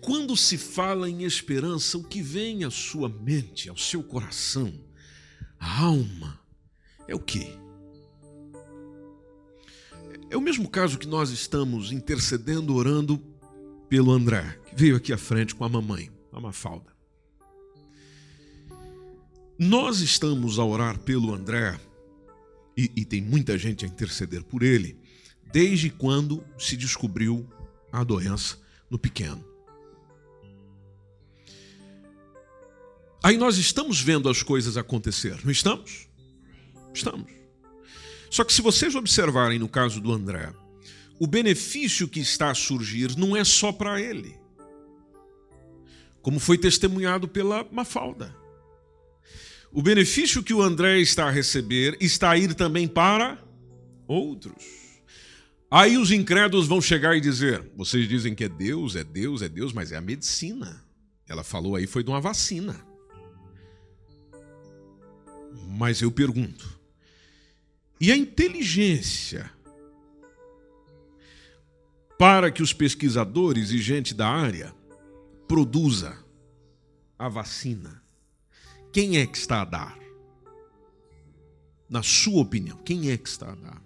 Quando 0.00 0.36
se 0.36 0.58
fala 0.58 1.08
em 1.08 1.22
esperança, 1.22 1.96
o 1.96 2.02
que 2.02 2.20
vem 2.20 2.64
à 2.64 2.70
sua 2.72 3.08
mente, 3.08 3.68
ao 3.68 3.76
seu 3.76 4.02
coração, 4.02 4.74
à 5.60 5.82
alma, 5.82 6.40
é 7.06 7.14
o 7.14 7.20
quê? 7.20 7.56
É 10.28 10.36
o 10.36 10.40
mesmo 10.40 10.68
caso 10.68 10.98
que 10.98 11.06
nós 11.06 11.30
estamos 11.30 11.92
intercedendo, 11.92 12.74
orando 12.74 13.16
pelo 13.88 14.10
André, 14.10 14.58
que 14.66 14.74
veio 14.74 14.96
aqui 14.96 15.12
à 15.12 15.18
frente 15.18 15.54
com 15.54 15.64
a 15.64 15.68
mamãe, 15.68 16.10
a 16.32 16.40
Mafalda. 16.40 16.91
Nós 19.64 20.00
estamos 20.00 20.58
a 20.58 20.64
orar 20.64 20.98
pelo 20.98 21.32
André, 21.32 21.78
e, 22.76 22.90
e 22.96 23.04
tem 23.04 23.22
muita 23.22 23.56
gente 23.56 23.84
a 23.84 23.88
interceder 23.88 24.42
por 24.42 24.60
ele, 24.60 24.98
desde 25.52 25.88
quando 25.88 26.44
se 26.58 26.76
descobriu 26.76 27.48
a 27.92 28.02
doença 28.02 28.58
no 28.90 28.98
pequeno. 28.98 29.44
Aí 33.22 33.36
nós 33.36 33.56
estamos 33.56 34.00
vendo 34.00 34.28
as 34.28 34.42
coisas 34.42 34.76
acontecer, 34.76 35.38
não 35.44 35.52
estamos? 35.52 36.08
Estamos. 36.92 37.30
Só 38.32 38.42
que 38.42 38.52
se 38.52 38.62
vocês 38.62 38.96
observarem 38.96 39.60
no 39.60 39.68
caso 39.68 40.00
do 40.00 40.10
André, 40.10 40.52
o 41.20 41.26
benefício 41.28 42.08
que 42.08 42.18
está 42.18 42.50
a 42.50 42.54
surgir 42.54 43.16
não 43.16 43.36
é 43.36 43.44
só 43.44 43.70
para 43.70 44.00
ele, 44.00 44.36
como 46.20 46.40
foi 46.40 46.58
testemunhado 46.58 47.28
pela 47.28 47.64
Mafalda. 47.70 48.41
O 49.72 49.80
benefício 49.80 50.42
que 50.42 50.52
o 50.52 50.60
André 50.60 50.98
está 51.00 51.28
a 51.28 51.30
receber 51.30 51.96
está 51.98 52.30
a 52.30 52.36
ir 52.36 52.54
também 52.54 52.86
para 52.86 53.42
outros. 54.06 54.62
Aí 55.70 55.96
os 55.96 56.10
incrédulos 56.10 56.66
vão 56.66 56.82
chegar 56.82 57.16
e 57.16 57.20
dizer: 57.22 57.64
vocês 57.74 58.06
dizem 58.06 58.34
que 58.34 58.44
é 58.44 58.48
Deus, 58.50 58.94
é 58.94 59.02
Deus, 59.02 59.40
é 59.40 59.48
Deus, 59.48 59.72
mas 59.72 59.90
é 59.90 59.96
a 59.96 60.02
medicina. 60.02 60.84
Ela 61.26 61.42
falou 61.42 61.74
aí 61.74 61.86
foi 61.86 62.04
de 62.04 62.10
uma 62.10 62.20
vacina. 62.20 62.78
Mas 65.70 66.02
eu 66.02 66.12
pergunto: 66.12 66.78
e 67.98 68.12
a 68.12 68.16
inteligência 68.16 69.50
para 72.18 72.50
que 72.50 72.62
os 72.62 72.74
pesquisadores 72.74 73.70
e 73.70 73.78
gente 73.78 74.12
da 74.12 74.28
área 74.28 74.74
produza 75.48 76.18
a 77.18 77.30
vacina? 77.30 78.01
Quem 78.92 79.16
é 79.16 79.26
que 79.26 79.38
está 79.38 79.62
a 79.62 79.64
dar? 79.64 79.98
Na 81.88 82.02
sua 82.02 82.42
opinião, 82.42 82.76
quem 82.78 83.10
é 83.10 83.16
que 83.16 83.28
está 83.28 83.52
a 83.52 83.54
dar? 83.54 83.82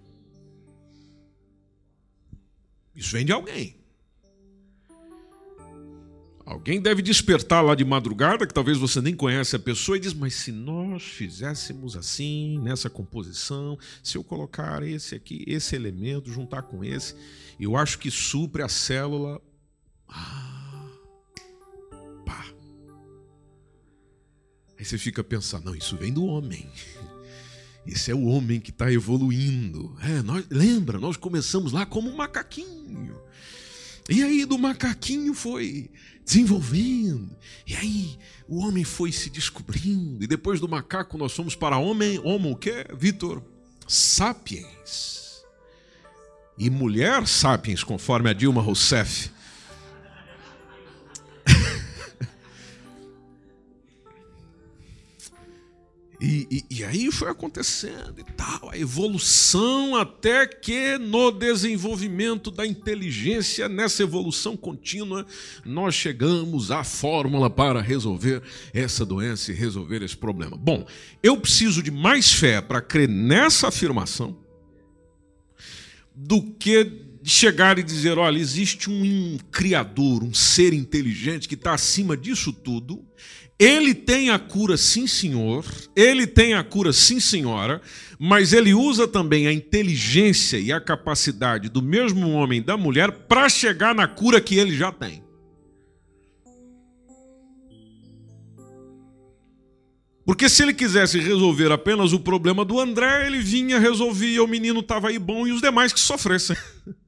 Isso 2.95 3.13
vem 3.13 3.25
de 3.25 3.33
alguém. 3.33 3.77
Alguém 6.47 6.81
deve 6.81 7.03
despertar 7.03 7.61
lá 7.63 7.75
de 7.75 7.85
madrugada, 7.85 8.47
que 8.47 8.55
talvez 8.55 8.79
você 8.79 9.01
nem 9.01 9.17
conhece 9.17 9.57
a 9.57 9.59
pessoa, 9.59 9.97
e 9.97 10.01
diz: 10.01 10.15
Mas 10.15 10.35
se 10.35 10.53
nós 10.53 11.03
fizéssemos 11.03 11.97
assim, 11.97 12.59
nessa 12.61 12.89
composição, 12.89 13.77
se 14.01 14.17
eu 14.17 14.23
colocar 14.23 14.81
esse 14.85 15.17
aqui, 15.17 15.45
esse 15.47 15.75
elemento, 15.75 16.31
juntar 16.33 16.63
com 16.63 16.85
esse, 16.85 17.17
eu 17.59 17.77
acho 17.77 17.99
que 17.99 18.13
supre 18.13 18.63
a 18.63 18.69
célula. 18.69 19.43
Ah, 20.09 20.56
Aí 24.79 24.85
você 24.85 24.99
fica 24.99 25.23
pensando: 25.25 25.67
Não, 25.67 25.75
isso 25.75 25.97
vem 25.97 26.13
do 26.13 26.25
homem. 26.25 26.69
Esse 27.87 28.11
é 28.11 28.15
o 28.15 28.25
homem 28.25 28.59
que 28.59 28.71
está 28.71 28.91
evoluindo. 28.91 29.97
É, 30.03 30.21
nós, 30.21 30.45
lembra, 30.51 30.99
nós 30.99 31.17
começamos 31.17 31.71
lá 31.71 31.87
como 31.87 32.11
um 32.11 32.17
macaquinho. 32.17 33.17
E 34.09 34.23
aí 34.25 34.45
do 34.45 34.59
macaquinho 34.59 35.33
foi 35.33 35.91
desenvolvendo. 36.25 37.31
E 37.65 37.77
aí 37.77 38.19
o 38.49 38.59
homem 38.59 38.83
foi 38.83 39.13
se 39.13 39.31
descobrindo. 39.31 40.25
E 40.25 40.27
depois 40.27 40.59
do 40.61 40.69
macaco 40.69 41.17
nós 41.17 41.33
fomos 41.33 41.55
para 41.55 41.79
homem, 41.79 42.21
homo 42.25 42.51
o 42.51 42.57
quê, 42.57 42.85
Vitor? 42.97 43.43
Sapiens. 43.87 45.45
E 46.59 46.71
mulher 46.71 47.27
sapiens, 47.27 47.85
conforme 47.85 48.31
a 48.31 48.33
Dilma 48.33 48.63
Rousseff. 48.63 49.31
E, 56.21 56.65
e, 56.71 56.79
e, 56.79 56.85
aí 56.85 57.13
foi 57.13 57.31
acontecendo 57.31 58.15
e 58.19 58.25
tal, 58.33 58.71
a 58.71 58.79
evolução, 58.79 59.95
até 59.97 60.47
que 60.47 60.97
no 60.97 61.31
desenvolvimento 61.31 62.51
da 62.51 62.67
inteligência, 62.67 63.69
nessa 63.69 64.03
evolução 64.03 64.57
contínua, 64.57 65.27
nós 65.65 65.95
chegamos 65.95 66.71
à 66.71 66.83
fórmula 66.83 67.51
para 67.51 67.83
resolver 67.83 68.43
essa 68.73 69.05
doença 69.05 69.53
e 69.53 69.55
resolver 69.55 70.03
esse 70.03 70.17
problema. 70.17 70.57
Bom, 70.57 70.87
eu 71.23 71.37
preciso 71.37 71.83
de 71.83 71.91
mais 71.91 72.33
fé 72.33 72.63
para 72.63 72.81
crer 72.81 73.09
nessa 73.09 73.69
afirmação 73.69 74.39
do 76.15 76.43
que 76.43 76.93
chegar 77.23 77.79
e 77.79 77.83
dizer: 77.83 78.17
olha, 78.17 78.39
existe 78.39 78.89
um 78.89 79.37
criador, 79.51 80.23
um 80.23 80.33
ser 80.33 80.73
inteligente 80.73 81.47
que 81.47 81.55
está 81.55 81.75
acima 81.75 82.17
disso 82.17 82.53
tudo 82.53 83.05
ele 83.59 83.95
tem 83.95 84.29
a 84.29 84.39
cura, 84.39 84.77
sim, 84.77 85.07
senhor. 85.07 85.65
Ele 85.95 86.27
tem 86.27 86.53
a 86.53 86.63
cura, 86.63 86.93
sim, 86.93 87.19
senhora. 87.19 87.81
Mas 88.19 88.53
ele 88.53 88.75
usa 88.75 89.09
também 89.09 89.47
a 89.47 89.53
inteligência 89.53 90.59
e 90.59 90.71
a 90.71 90.81
capacidade 90.81 91.69
do 91.69 91.81
mesmo 91.81 92.31
homem 92.33 92.59
e 92.59 92.63
da 92.65 92.77
mulher 92.77 93.11
para 93.11 93.49
chegar 93.49 93.95
na 93.95 94.07
cura 94.07 94.41
que 94.41 94.57
ele 94.57 94.77
já 94.77 94.93
tem. 94.93 95.25
Porque 100.27 100.49
se 100.49 100.63
ele 100.63 100.75
quisesse 100.75 101.21
resolver 101.21 101.71
apenas 101.71 102.13
o 102.13 102.19
problema 102.19 102.65
do 102.65 102.81
André, 102.81 103.27
ele 103.27 103.39
vinha, 103.39 103.79
resolvia, 103.79 104.43
o 104.43 104.49
menino 104.49 104.81
estava 104.81 105.09
aí 105.09 105.21
bom 105.21 105.47
e 105.47 105.53
os 105.53 105.63
demais 105.63 105.93
que 105.93 106.01
sofressem. 106.01 106.57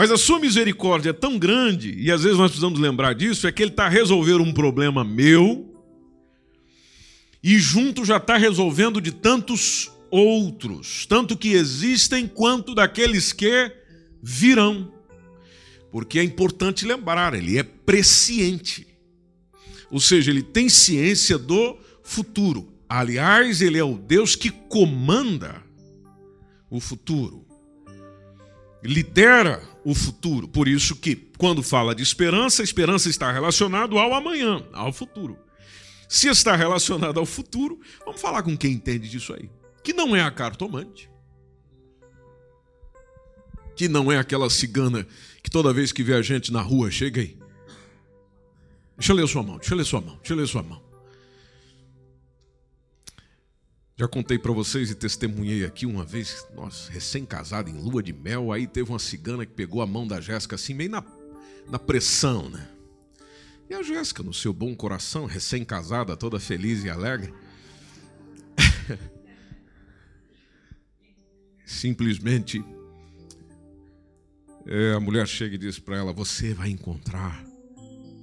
Mas 0.00 0.10
a 0.10 0.16
sua 0.16 0.40
misericórdia 0.40 1.10
é 1.10 1.12
tão 1.12 1.38
grande, 1.38 1.92
e 1.92 2.10
às 2.10 2.22
vezes 2.22 2.38
nós 2.38 2.52
precisamos 2.52 2.80
lembrar 2.80 3.12
disso, 3.12 3.46
é 3.46 3.52
que 3.52 3.62
ele 3.62 3.70
está 3.70 3.86
resolvendo 3.86 4.40
um 4.40 4.50
problema 4.50 5.04
meu, 5.04 5.74
e 7.42 7.58
junto 7.58 8.02
já 8.02 8.16
está 8.16 8.38
resolvendo 8.38 8.98
de 8.98 9.12
tantos 9.12 9.92
outros, 10.10 11.04
tanto 11.04 11.36
que 11.36 11.50
existem 11.50 12.26
quanto 12.26 12.74
daqueles 12.74 13.34
que 13.34 13.70
virão. 14.22 14.90
Porque 15.92 16.18
é 16.18 16.24
importante 16.24 16.86
lembrar, 16.86 17.34
ele 17.34 17.58
é 17.58 17.62
presciente. 17.62 18.86
Ou 19.90 20.00
seja, 20.00 20.30
ele 20.30 20.42
tem 20.42 20.70
ciência 20.70 21.36
do 21.36 21.76
futuro. 22.02 22.72
Aliás, 22.88 23.60
ele 23.60 23.76
é 23.76 23.84
o 23.84 23.98
Deus 23.98 24.34
que 24.34 24.48
comanda 24.48 25.62
o 26.70 26.80
futuro. 26.80 27.44
Lidera 28.82 29.68
o 29.84 29.94
futuro. 29.94 30.48
Por 30.48 30.68
isso 30.68 30.96
que, 30.96 31.16
quando 31.38 31.62
fala 31.62 31.94
de 31.94 32.02
esperança, 32.02 32.62
esperança 32.62 33.08
está 33.08 33.30
relacionado 33.32 33.98
ao 33.98 34.14
amanhã, 34.14 34.64
ao 34.72 34.92
futuro. 34.92 35.38
Se 36.08 36.28
está 36.28 36.56
relacionado 36.56 37.18
ao 37.18 37.26
futuro, 37.26 37.80
vamos 38.04 38.20
falar 38.20 38.42
com 38.42 38.56
quem 38.56 38.72
entende 38.72 39.08
disso 39.08 39.32
aí. 39.32 39.48
Que 39.82 39.92
não 39.92 40.14
é 40.14 40.22
a 40.22 40.30
cartomante. 40.30 41.08
Que 43.76 43.88
não 43.88 44.10
é 44.10 44.18
aquela 44.18 44.50
cigana 44.50 45.06
que 45.42 45.50
toda 45.50 45.72
vez 45.72 45.92
que 45.92 46.02
vê 46.02 46.14
a 46.14 46.22
gente 46.22 46.52
na 46.52 46.60
rua 46.60 46.90
chega 46.90 47.20
aí. 47.20 47.38
Deixa 48.96 49.12
eu 49.12 49.16
ler 49.16 49.28
sua 49.28 49.42
mão, 49.42 49.56
deixa 49.56 49.72
eu 49.72 49.78
ler 49.78 49.84
sua 49.84 50.00
mão, 50.00 50.16
deixa 50.16 50.32
eu 50.32 50.36
ler 50.36 50.46
sua 50.46 50.62
mão. 50.62 50.89
Já 54.00 54.08
contei 54.08 54.38
para 54.38 54.50
vocês 54.50 54.90
e 54.90 54.94
testemunhei 54.94 55.62
aqui 55.62 55.84
uma 55.84 56.06
vez, 56.06 56.46
nós 56.56 56.88
recém-casado 56.88 57.68
em 57.68 57.74
lua 57.74 58.02
de 58.02 58.14
mel, 58.14 58.50
aí 58.50 58.66
teve 58.66 58.88
uma 58.88 58.98
cigana 58.98 59.44
que 59.44 59.52
pegou 59.52 59.82
a 59.82 59.86
mão 59.86 60.06
da 60.06 60.22
Jéssica 60.22 60.54
assim, 60.54 60.72
meio 60.72 60.88
na, 60.88 61.04
na 61.68 61.78
pressão, 61.78 62.48
né? 62.48 62.66
E 63.68 63.74
a 63.74 63.82
Jéssica, 63.82 64.22
no 64.22 64.32
seu 64.32 64.54
bom 64.54 64.74
coração, 64.74 65.26
recém-casada, 65.26 66.16
toda 66.16 66.40
feliz 66.40 66.82
e 66.82 66.88
alegre, 66.88 67.34
simplesmente 71.66 72.64
é, 74.64 74.94
a 74.94 75.00
mulher 75.00 75.28
chega 75.28 75.56
e 75.56 75.58
diz 75.58 75.78
para 75.78 75.98
ela: 75.98 76.14
Você 76.14 76.54
vai 76.54 76.70
encontrar. 76.70 77.44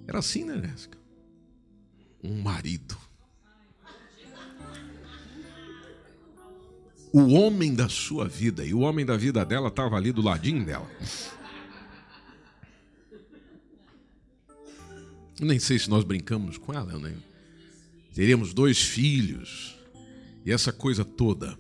Era 0.08 0.18
assim, 0.18 0.44
né, 0.44 0.60
Jéssica? 0.60 0.98
Um 2.24 2.42
marido 2.42 2.98
o 7.12 7.34
homem 7.34 7.74
da 7.74 7.90
sua 7.90 8.28
vida. 8.28 8.66
E 8.66 8.74
o 8.74 8.80
homem 8.80 9.06
da 9.06 9.18
vida 9.18 9.46
dela 9.46 9.70
estava 9.70 9.96
ali 9.96 10.12
do 10.12 10.22
ladinho 10.22 10.66
dela. 10.66 10.90
Nem 15.40 15.60
sei 15.60 15.78
se 15.78 15.90
nós 15.90 16.04
brincamos 16.04 16.58
com 16.58 16.74
ela, 16.74 16.98
né? 16.98 17.16
Teremos 18.14 18.54
dois 18.54 18.80
filhos 18.82 19.78
e 20.46 20.52
essa 20.52 20.72
coisa 20.72 21.06
toda. 21.06 21.58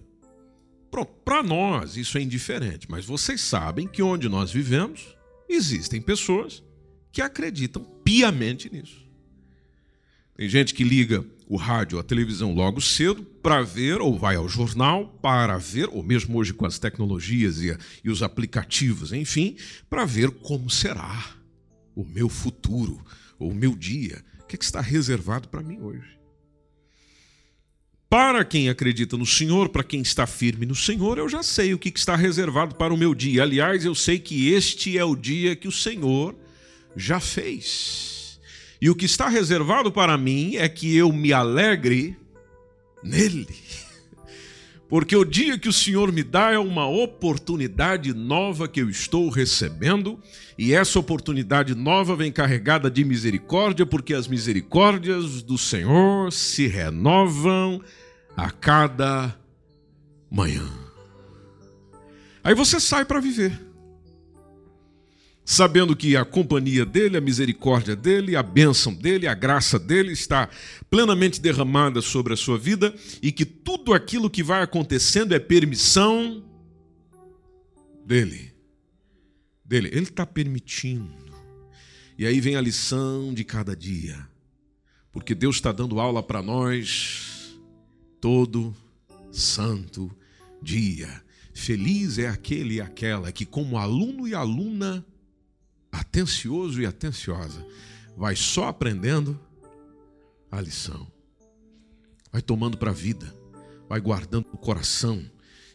Para 1.24 1.44
nós 1.44 1.96
isso 1.96 2.18
é 2.18 2.22
indiferente, 2.22 2.90
mas 2.90 3.06
vocês 3.06 3.42
sabem 3.42 3.88
que 3.88 4.02
onde 4.02 4.28
nós 4.28 4.52
vivemos 4.52 5.16
existem 5.48 6.02
pessoas 6.02 6.64
que 7.12 7.22
acreditam 7.22 7.84
piamente 8.04 8.72
nisso. 8.72 9.07
Tem 10.38 10.48
gente 10.48 10.76
que 10.76 10.84
liga 10.84 11.26
o 11.48 11.58
rádio, 11.58 11.98
a 11.98 12.04
televisão 12.04 12.54
logo 12.54 12.80
cedo 12.80 13.24
para 13.24 13.64
ver, 13.64 14.00
ou 14.02 14.20
vai 14.20 14.36
ao 14.36 14.48
jornal 14.48 15.08
para 15.20 15.58
ver, 15.58 15.90
ou 15.92 16.04
mesmo 16.04 16.38
hoje 16.38 16.54
com 16.54 16.64
as 16.64 16.78
tecnologias 16.78 17.60
e, 17.60 17.76
e 18.04 18.10
os 18.12 18.22
aplicativos, 18.22 19.12
enfim, 19.12 19.56
para 19.90 20.06
ver 20.06 20.30
como 20.30 20.70
será 20.70 21.36
o 21.96 22.06
meu 22.06 22.30
futuro, 22.30 23.04
ou 23.40 23.50
o 23.50 23.56
meu 23.56 23.76
dia, 23.76 24.24
o 24.40 24.46
que, 24.46 24.56
é 24.56 24.60
que 24.60 24.66
está 24.66 24.80
reservado 24.80 25.48
para 25.48 25.64
mim 25.64 25.80
hoje. 25.80 26.18
Para 28.08 28.46
quem 28.46 28.70
acredita 28.70 29.18
no 29.18 29.26
Senhor, 29.26 29.70
para 29.70 29.84
quem 29.84 30.02
está 30.02 30.28
firme 30.28 30.68
no 30.68 30.76
Senhor, 30.76 31.18
eu 31.18 31.28
já 31.28 31.42
sei 31.42 31.74
o 31.74 31.80
que 31.80 31.90
está 31.90 32.16
reservado 32.16 32.76
para 32.76 32.94
o 32.94 32.98
meu 32.98 33.16
dia. 33.16 33.42
Aliás, 33.42 33.84
eu 33.84 33.96
sei 33.96 34.20
que 34.20 34.50
este 34.50 34.98
é 34.98 35.04
o 35.04 35.16
dia 35.16 35.56
que 35.56 35.68
o 35.68 35.72
Senhor 35.72 36.36
já 36.96 37.20
fez. 37.20 38.17
E 38.82 38.90
o 38.90 38.96
que 38.96 39.06
está 39.06 39.28
reservado 39.28 39.92
para 39.92 40.18
mim 40.18 40.56
é 40.56 40.70
que 40.70 40.96
eu 40.96 41.12
me 41.12 41.34
alegre 41.34 42.16
nele. 43.04 43.48
Porque 44.88 45.16
o 45.16 45.26
dia 45.26 45.58
que 45.58 45.68
o 45.68 45.74
Senhor 45.74 46.14
me 46.14 46.24
dá 46.24 46.52
é 46.52 46.58
uma 46.58 46.88
oportunidade 46.88 48.14
nova 48.14 48.70
que 48.70 48.82
eu 48.82 48.90
estou 48.90 49.30
recebendo, 49.30 50.18
e 50.58 50.74
essa 50.74 50.98
oportunidade 50.98 51.76
nova 51.76 52.16
vem 52.16 52.32
carregada 52.32 52.90
de 52.90 53.04
misericórdia, 53.04 53.86
porque 53.86 54.14
as 54.14 54.30
misericórdias 54.30 55.44
do 55.44 55.58
Senhor 55.58 56.32
se 56.32 56.68
renovam 56.68 57.82
a 58.36 58.50
cada 58.50 59.38
manhã. 60.32 60.66
Aí 62.42 62.56
você 62.56 62.80
sai 62.80 63.04
para 63.04 63.20
viver 63.20 63.67
sabendo 65.50 65.96
que 65.96 66.18
a 66.18 66.26
companhia 66.26 66.86
dele, 66.86 67.16
a 67.16 67.22
misericórdia 67.22 67.96
dele, 67.96 68.36
a 68.36 68.44
bênção 68.44 68.94
dele, 68.94 69.26
a 69.26 69.34
graça 69.34 69.80
dele 69.80 70.12
está 70.12 70.50
plenamente 70.90 71.40
derramada 71.40 72.02
sobre 72.02 72.34
a 72.34 72.38
sua 72.38 72.58
vida 72.58 72.94
e 73.22 73.32
que 73.32 73.46
tudo 73.46 73.94
aquilo 73.94 74.30
que 74.30 74.44
vai 74.44 74.62
acontecendo 74.62 75.34
é 75.34 75.40
permissão 75.40 76.44
dele. 78.06 78.52
Dele. 79.64 79.88
Ele 79.94 80.04
está 80.04 80.26
permitindo. 80.26 81.16
E 82.18 82.26
aí 82.26 82.42
vem 82.42 82.58
a 82.58 82.62
lição 82.62 83.34
de 83.34 83.46
cada 83.46 83.74
dia. 83.74 84.28
Porque 85.14 85.34
Deus 85.34 85.56
está 85.56 85.72
dando 85.72 86.02
aula 86.02 86.22
para 86.22 86.42
nós 86.42 87.58
todo 88.20 88.76
santo 89.32 90.12
dia. 90.62 91.24
Feliz 91.54 92.20
é 92.20 92.28
aquele 92.28 92.76
e 92.76 92.82
aquela 92.82 93.32
que, 93.32 93.46
como 93.46 93.78
aluno 93.78 94.28
e 94.28 94.36
aluna, 94.36 95.06
atencioso 95.92 96.82
e 96.82 96.86
atenciosa, 96.86 97.66
vai 98.16 98.36
só 98.36 98.68
aprendendo 98.68 99.40
a 100.52 100.62
lição. 100.62 101.08
Vai 102.32 102.42
tomando 102.42 102.78
para 102.78 102.92
a 102.92 102.94
vida, 102.94 103.34
vai 103.88 104.00
guardando 104.00 104.48
o 104.52 104.58
coração 104.58 105.24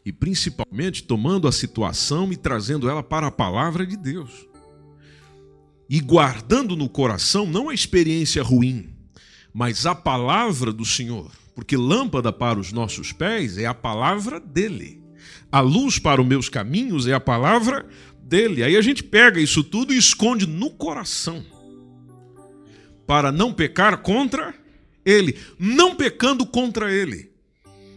e 0.04 0.12
principalmente 0.12 1.04
tomando 1.04 1.46
a 1.46 1.52
situação 1.52 2.32
e 2.32 2.36
trazendo 2.36 2.88
ela 2.88 3.02
para 3.02 3.28
a 3.28 3.32
palavra 3.32 3.86
de 3.86 3.96
Deus. 3.96 4.46
E 5.88 6.00
guardando 6.00 6.76
no 6.76 6.88
coração 6.88 7.46
não 7.46 7.68
a 7.68 7.74
experiência 7.74 8.42
ruim, 8.42 8.94
mas 9.52 9.86
a 9.86 9.94
palavra 9.94 10.72
do 10.72 10.84
Senhor, 10.84 11.30
porque 11.54 11.76
lâmpada 11.76 12.32
para 12.32 12.58
os 12.58 12.72
nossos 12.72 13.12
pés 13.12 13.58
é 13.58 13.66
a 13.66 13.74
palavra 13.74 14.40
dele. 14.40 15.01
A 15.50 15.60
luz 15.60 15.98
para 15.98 16.20
os 16.20 16.26
meus 16.26 16.48
caminhos 16.48 17.06
é 17.06 17.12
a 17.12 17.20
palavra 17.20 17.86
dele. 18.22 18.62
Aí 18.62 18.76
a 18.76 18.82
gente 18.82 19.02
pega 19.02 19.40
isso 19.40 19.62
tudo 19.62 19.92
e 19.92 19.98
esconde 19.98 20.46
no 20.46 20.70
coração 20.70 21.44
para 23.06 23.30
não 23.30 23.52
pecar 23.52 23.98
contra 23.98 24.54
ele, 25.04 25.36
não 25.58 25.94
pecando 25.94 26.46
contra 26.46 26.92
ele. 26.92 27.30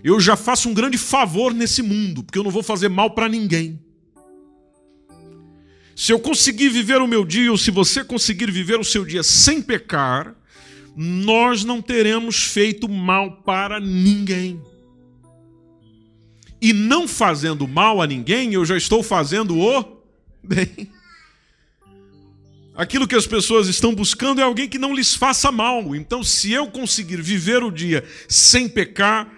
Eu 0.04 0.20
já 0.20 0.36
faço 0.36 0.70
um 0.70 0.74
grande 0.74 0.98
favor 0.98 1.54
nesse 1.54 1.82
mundo, 1.82 2.24
porque 2.24 2.38
eu 2.38 2.44
não 2.44 2.52
vou 2.52 2.62
fazer 2.62 2.90
mal 2.90 3.12
para 3.12 3.30
ninguém. 3.30 3.80
Se 5.96 6.12
eu 6.12 6.20
conseguir 6.20 6.70
viver 6.70 7.02
o 7.02 7.08
meu 7.08 7.24
dia, 7.24 7.50
ou 7.50 7.58
se 7.58 7.72
você 7.72 8.04
conseguir 8.04 8.52
viver 8.52 8.78
o 8.78 8.84
seu 8.84 9.06
dia 9.06 9.24
sem 9.24 9.62
pecar, 9.62 10.36
nós 10.96 11.64
não 11.64 11.82
teremos 11.82 12.44
feito 12.44 12.90
mal 12.90 13.42
para 13.42 13.80
ninguém. 13.80 14.62
E 16.66 16.74
não 16.74 17.08
fazendo 17.08 17.68
mal 17.68 18.02
a 18.02 18.08
ninguém, 18.08 18.56
eu 18.56 18.66
já 18.66 18.76
estou 18.76 19.04
fazendo 19.04 19.56
o 19.56 20.02
bem. 20.44 20.90
Aquilo 22.74 23.08
que 23.08 23.14
as 23.14 23.28
pessoas 23.28 23.68
estão 23.68 23.94
buscando 23.94 24.42
é 24.42 24.44
alguém 24.44 24.68
que 24.68 24.80
não 24.80 24.92
lhes 24.92 25.14
faça 25.14 25.52
mal. 25.52 25.96
Então, 25.96 26.24
se 26.24 26.52
eu 26.52 26.66
conseguir 26.66 27.22
viver 27.22 27.62
o 27.62 27.70
dia 27.70 28.04
sem 28.28 28.68
pecar, 28.68 29.32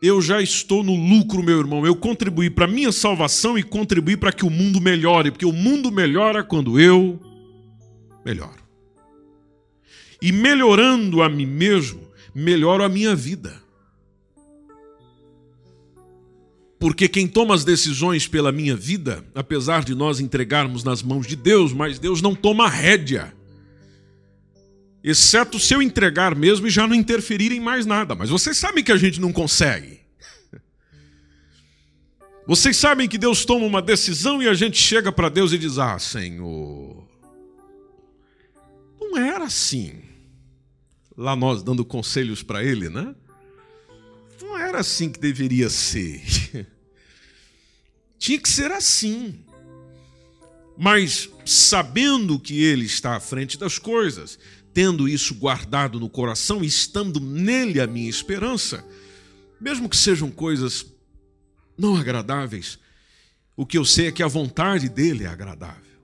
eu 0.00 0.22
já 0.22 0.40
estou 0.40 0.82
no 0.82 0.94
lucro, 0.94 1.42
meu 1.42 1.58
irmão. 1.58 1.84
Eu 1.84 1.94
contribuí 1.94 2.48
para 2.48 2.64
a 2.64 2.68
minha 2.68 2.90
salvação 2.90 3.58
e 3.58 3.62
contribuí 3.62 4.16
para 4.16 4.32
que 4.32 4.46
o 4.46 4.48
mundo 4.48 4.80
melhore, 4.80 5.30
porque 5.30 5.44
o 5.44 5.52
mundo 5.52 5.92
melhora 5.92 6.42
quando 6.42 6.80
eu 6.80 7.20
melhoro. 8.24 8.64
E 10.22 10.32
melhorando 10.32 11.22
a 11.22 11.28
mim 11.28 11.44
mesmo, 11.44 12.00
melhoro 12.34 12.82
a 12.82 12.88
minha 12.88 13.14
vida. 13.14 13.65
Porque 16.78 17.08
quem 17.08 17.26
toma 17.26 17.54
as 17.54 17.64
decisões 17.64 18.28
pela 18.28 18.52
minha 18.52 18.76
vida, 18.76 19.24
apesar 19.34 19.82
de 19.82 19.94
nós 19.94 20.20
entregarmos 20.20 20.84
nas 20.84 21.02
mãos 21.02 21.26
de 21.26 21.34
Deus, 21.34 21.72
mas 21.72 21.98
Deus 21.98 22.20
não 22.20 22.34
toma 22.34 22.68
rédea. 22.68 23.34
Exceto 25.02 25.58
se 25.58 25.72
eu 25.72 25.80
entregar 25.80 26.34
mesmo 26.34 26.66
e 26.66 26.70
já 26.70 26.86
não 26.86 26.94
interferir 26.94 27.52
em 27.52 27.60
mais 27.60 27.86
nada. 27.86 28.14
Mas 28.14 28.28
vocês 28.28 28.58
sabem 28.58 28.84
que 28.84 28.92
a 28.92 28.96
gente 28.96 29.20
não 29.20 29.32
consegue. 29.32 30.00
Vocês 32.46 32.76
sabem 32.76 33.08
que 33.08 33.18
Deus 33.18 33.44
toma 33.44 33.66
uma 33.66 33.82
decisão 33.82 34.42
e 34.42 34.48
a 34.48 34.54
gente 34.54 34.76
chega 34.78 35.10
para 35.10 35.28
Deus 35.28 35.52
e 35.52 35.58
diz: 35.58 35.78
Ah, 35.78 35.98
Senhor, 35.98 37.08
não 39.00 39.16
era 39.16 39.44
assim. 39.44 40.02
Lá 41.16 41.34
nós 41.34 41.62
dando 41.62 41.84
conselhos 41.84 42.42
para 42.42 42.62
Ele, 42.62 42.88
né? 42.88 43.14
Era 44.66 44.80
assim 44.80 45.08
que 45.08 45.20
deveria 45.20 45.70
ser. 45.70 46.20
Tinha 48.18 48.36
que 48.36 48.48
ser 48.48 48.72
assim. 48.72 49.38
Mas 50.76 51.30
sabendo 51.44 52.36
que 52.40 52.64
Ele 52.64 52.84
está 52.84 53.14
à 53.14 53.20
frente 53.20 53.56
das 53.56 53.78
coisas, 53.78 54.36
tendo 54.74 55.08
isso 55.08 55.36
guardado 55.36 56.00
no 56.00 56.10
coração, 56.10 56.64
estando 56.64 57.20
nele 57.20 57.80
a 57.80 57.86
minha 57.86 58.10
esperança, 58.10 58.84
mesmo 59.60 59.88
que 59.88 59.96
sejam 59.96 60.32
coisas 60.32 60.84
não 61.78 61.96
agradáveis, 61.96 62.76
o 63.56 63.64
que 63.64 63.78
eu 63.78 63.84
sei 63.84 64.08
é 64.08 64.12
que 64.12 64.22
a 64.22 64.28
vontade 64.28 64.88
dele 64.88 65.22
é 65.22 65.28
agradável. 65.28 65.96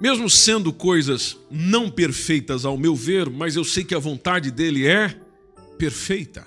Mesmo 0.00 0.30
sendo 0.30 0.72
coisas 0.72 1.36
não 1.50 1.90
perfeitas 1.90 2.64
ao 2.64 2.78
meu 2.78 2.94
ver, 2.94 3.28
mas 3.28 3.56
eu 3.56 3.64
sei 3.64 3.82
que 3.82 3.94
a 3.94 3.98
vontade 3.98 4.52
dele 4.52 4.86
é 4.86 5.23
perfeita. 5.78 6.46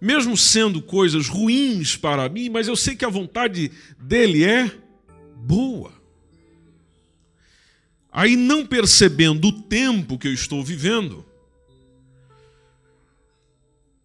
Mesmo 0.00 0.36
sendo 0.36 0.82
coisas 0.82 1.28
ruins 1.28 1.96
para 1.96 2.28
mim, 2.28 2.48
mas 2.48 2.68
eu 2.68 2.76
sei 2.76 2.94
que 2.94 3.04
a 3.04 3.10
vontade 3.10 3.70
dele 3.98 4.44
é 4.44 4.70
boa. 5.36 5.92
Aí, 8.10 8.34
não 8.34 8.64
percebendo 8.64 9.48
o 9.48 9.62
tempo 9.62 10.18
que 10.18 10.26
eu 10.26 10.32
estou 10.32 10.64
vivendo, 10.64 11.24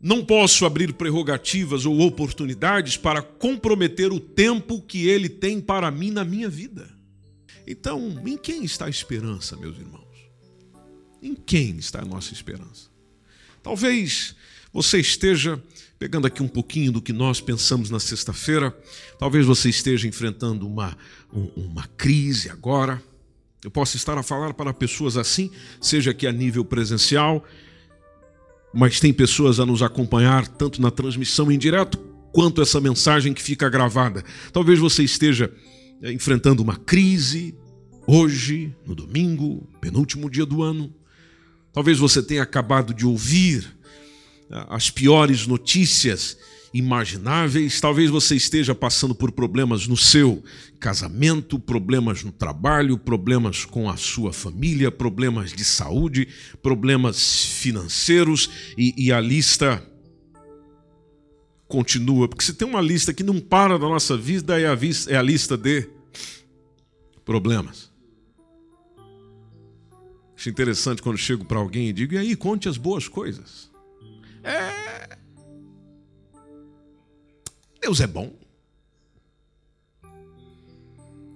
não 0.01 0.25
posso 0.25 0.65
abrir 0.65 0.91
prerrogativas 0.93 1.85
ou 1.85 2.01
oportunidades 2.01 2.97
para 2.97 3.21
comprometer 3.21 4.11
o 4.11 4.19
tempo 4.19 4.81
que 4.81 5.07
ele 5.07 5.29
tem 5.29 5.61
para 5.61 5.89
mim 5.89 6.11
na 6.11 6.25
minha 6.25 6.49
vida. 6.49 6.89
Então, 7.65 8.21
em 8.25 8.37
quem 8.37 8.65
está 8.65 8.85
a 8.85 8.89
esperança, 8.89 9.55
meus 9.55 9.77
irmãos? 9.77 10.01
Em 11.21 11.33
quem 11.33 11.77
está 11.77 12.01
a 12.01 12.05
nossa 12.05 12.33
esperança? 12.33 12.90
Talvez 13.63 14.35
você 14.73 14.99
esteja 14.99 15.61
pegando 16.01 16.25
aqui 16.25 16.41
um 16.41 16.47
pouquinho 16.47 16.91
do 16.91 16.99
que 16.99 17.13
nós 17.13 17.39
pensamos 17.39 17.91
na 17.91 17.99
sexta-feira, 17.99 18.75
talvez 19.19 19.45
você 19.45 19.69
esteja 19.69 20.07
enfrentando 20.07 20.67
uma, 20.67 20.97
uma 21.31 21.87
crise 21.95 22.49
agora. 22.49 22.99
Eu 23.63 23.69
posso 23.69 23.97
estar 23.97 24.17
a 24.17 24.23
falar 24.23 24.55
para 24.55 24.73
pessoas 24.73 25.15
assim, 25.15 25.51
seja 25.79 26.11
que 26.11 26.25
a 26.25 26.31
nível 26.31 26.65
presencial, 26.65 27.45
mas 28.73 28.99
tem 28.99 29.13
pessoas 29.13 29.59
a 29.59 29.65
nos 29.65 29.83
acompanhar 29.83 30.47
tanto 30.47 30.81
na 30.81 30.89
transmissão 30.89 31.51
em 31.51 31.57
direto 31.59 31.99
quanto 32.33 32.63
essa 32.63 32.81
mensagem 32.81 33.31
que 33.31 33.43
fica 33.43 33.69
gravada. 33.69 34.23
Talvez 34.51 34.79
você 34.79 35.03
esteja 35.03 35.53
eh, 36.01 36.11
enfrentando 36.11 36.63
uma 36.63 36.77
crise 36.77 37.55
hoje, 38.07 38.75
no 38.87 38.95
domingo, 38.95 39.69
penúltimo 39.79 40.31
dia 40.31 40.47
do 40.47 40.63
ano. 40.63 40.91
Talvez 41.73 41.97
você 41.97 42.21
tenha 42.21 42.43
acabado 42.43 42.93
de 42.93 43.05
ouvir 43.05 43.65
eh, 44.49 44.65
as 44.69 44.89
piores 44.89 45.47
notícias 45.47 46.37
imagináveis. 46.73 47.79
Talvez 47.79 48.09
você 48.09 48.35
esteja 48.35 48.73
passando 48.73 49.13
por 49.13 49.31
problemas 49.31 49.87
no 49.87 49.97
seu 49.97 50.43
casamento, 50.79 51.59
problemas 51.59 52.23
no 52.23 52.31
trabalho, 52.31 52.97
problemas 52.97 53.65
com 53.65 53.89
a 53.89 53.97
sua 53.97 54.33
família, 54.33 54.91
problemas 54.91 55.51
de 55.53 55.63
saúde, 55.63 56.27
problemas 56.61 57.45
financeiros 57.45 58.49
e, 58.77 58.93
e 58.97 59.11
a 59.11 59.19
lista 59.19 59.85
continua. 61.67 62.27
Porque 62.27 62.43
se 62.43 62.53
tem 62.53 62.67
uma 62.67 62.81
lista 62.81 63.13
que 63.13 63.23
não 63.23 63.39
para 63.39 63.77
da 63.77 63.87
nossa 63.87 64.17
vida, 64.17 64.59
é 64.59 64.67
a, 64.67 64.77
é 65.07 65.15
a 65.15 65.21
lista 65.21 65.57
de 65.57 65.87
problemas. 67.23 67.90
Acho 70.41 70.49
interessante 70.49 71.03
quando 71.03 71.19
chego 71.19 71.45
para 71.45 71.59
alguém 71.59 71.89
e 71.89 71.93
digo: 71.93 72.15
e 72.15 72.17
aí, 72.17 72.35
conte 72.35 72.67
as 72.67 72.75
boas 72.75 73.07
coisas. 73.07 73.69
É 74.43 75.15
Deus 77.79 77.99
é 77.99 78.07
bom. 78.07 78.35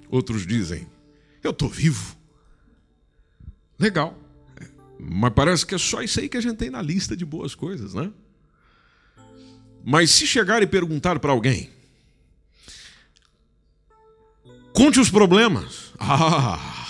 Outros 0.10 0.48
dizem, 0.48 0.88
eu 1.44 1.52
estou 1.52 1.70
vivo. 1.70 2.18
Legal. 3.78 4.18
Mas 5.00 5.34
parece 5.36 5.68
que 5.68 5.76
é 5.76 5.78
só 5.78 6.02
isso 6.02 6.20
aí 6.20 6.28
que 6.28 6.38
a 6.38 6.42
gente 6.42 6.58
tem 6.58 6.72
na 6.72 6.82
lista 6.82 7.16
de 7.16 7.24
boas 7.24 7.54
coisas, 7.54 7.94
né? 7.94 8.12
Mas 9.84 10.10
se 10.10 10.26
chegar 10.26 10.64
e 10.64 10.68
perguntar 10.68 11.20
para 11.20 11.32
alguém, 11.32 11.70
conte 14.74 15.00
os 15.00 15.12
problemas. 15.12 15.94
Ah! 16.00 16.85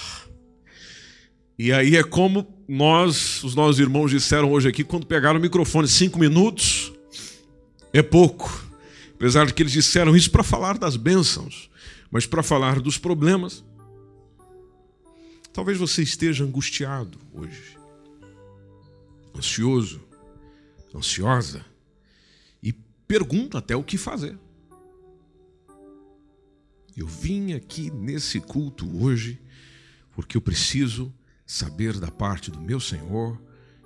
E 1.58 1.72
aí 1.72 1.96
é 1.96 2.04
como 2.04 2.46
nós, 2.68 3.44
os 3.44 3.56
nossos 3.56 3.80
irmãos 3.80 4.12
disseram 4.12 4.52
hoje 4.52 4.68
aqui, 4.68 4.84
quando 4.84 5.06
pegaram 5.06 5.40
o 5.40 5.42
microfone, 5.42 5.88
cinco 5.88 6.20
minutos 6.20 6.92
é 7.94 8.02
pouco. 8.02 8.66
Apesar 9.14 9.46
de 9.46 9.54
que 9.54 9.64
eles 9.64 9.72
disseram 9.72 10.16
isso 10.16 10.30
para 10.30 10.44
falar 10.44 10.78
das 10.78 10.98
bênçãos, 10.98 11.70
mas 12.12 12.26
para 12.26 12.44
falar 12.44 12.82
dos 12.82 12.98
problemas. 12.98 13.64
Talvez 15.54 15.78
você 15.78 16.04
esteja 16.04 16.44
angustiado 16.44 17.18
hoje, 17.34 17.78
ansioso, 19.34 20.02
ansiosa, 20.94 21.66
e 22.62 22.74
pergunta 23.08 23.60
até 23.60 23.74
o 23.74 23.84
que 23.84 23.98
fazer. 23.98 24.38
Eu 26.98 27.08
vim 27.08 27.54
aqui 27.54 27.90
nesse 27.90 28.42
culto 28.42 28.86
hoje 29.02 29.40
porque 30.14 30.36
eu 30.36 30.42
preciso 30.42 31.14
saber 31.46 32.00
da 32.00 32.10
parte 32.10 32.50
do 32.50 32.60
meu 32.60 32.80
Senhor, 32.80 33.42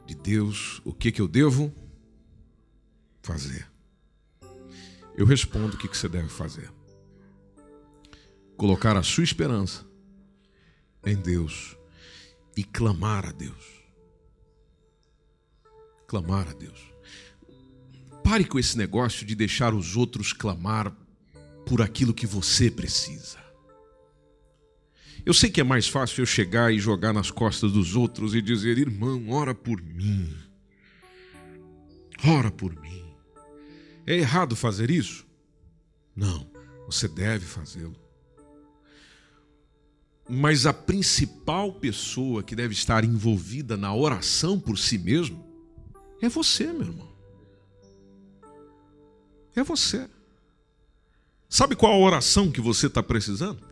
de 0.06 0.16
Deus, 0.16 0.82
o 0.86 0.94
que, 0.94 1.12
que 1.12 1.22
eu 1.22 1.28
devo 1.28 1.74
fazer 3.22 3.70
eu 5.20 5.26
respondo 5.26 5.76
o 5.76 5.78
que 5.78 5.86
você 5.86 6.08
deve 6.08 6.30
fazer. 6.30 6.72
Colocar 8.56 8.96
a 8.96 9.04
sua 9.04 9.26
esperança 9.26 9.86
em 11.06 11.18
Deus 11.18 11.76
e 12.56 12.64
clamar 12.64 13.26
a 13.26 13.34
Deus. 13.34 13.84
Clamar 16.08 16.48
a 16.48 16.54
Deus. 16.54 16.80
Pare 18.24 18.46
com 18.46 18.58
esse 18.58 18.78
negócio 18.78 19.26
de 19.26 19.36
deixar 19.36 19.74
os 19.74 19.98
outros 19.98 20.32
clamar 20.32 20.90
por 21.66 21.82
aquilo 21.82 22.14
que 22.14 22.26
você 22.26 22.72
precisa. 22.72 23.40
Eu 25.26 25.34
sei 25.34 25.50
que 25.50 25.62
é 25.62 25.64
mais 25.64 25.88
fácil 25.88 26.22
eu 26.22 26.26
chegar 26.26 26.74
e 26.74 26.80
jogar 26.80 27.14
nas 27.14 27.30
costas 27.30 27.72
dos 27.72 27.96
outros 27.96 28.34
e 28.34 28.42
dizer: 28.42 28.78
irmão, 28.78 29.30
ora 29.30 29.54
por 29.54 29.82
mim. 29.82 30.34
Ora 32.26 32.52
por 32.52 32.76
mim. 32.80 33.04
É 34.06 34.16
errado 34.16 34.56
fazer 34.56 34.90
isso? 34.90 35.26
Não, 36.16 36.50
você 36.86 37.08
deve 37.08 37.46
fazê-lo. 37.46 37.96
Mas 40.28 40.66
a 40.66 40.74
principal 40.74 41.74
pessoa 41.74 42.44
que 42.44 42.56
deve 42.56 42.74
estar 42.74 43.04
envolvida 43.04 43.76
na 43.76 43.94
oração 43.94 44.60
por 44.60 44.78
si 44.78 44.98
mesmo 44.98 45.44
é 46.22 46.30
você, 46.30 46.68
meu 46.72 46.88
irmão. 46.88 47.10
É 49.56 49.64
você. 49.64 50.10
Sabe 51.48 51.76
qual 51.76 51.94
a 51.94 51.98
oração 51.98 52.52
que 52.52 52.62
você 52.62 52.88
está 52.88 53.02
precisando? 53.02 53.69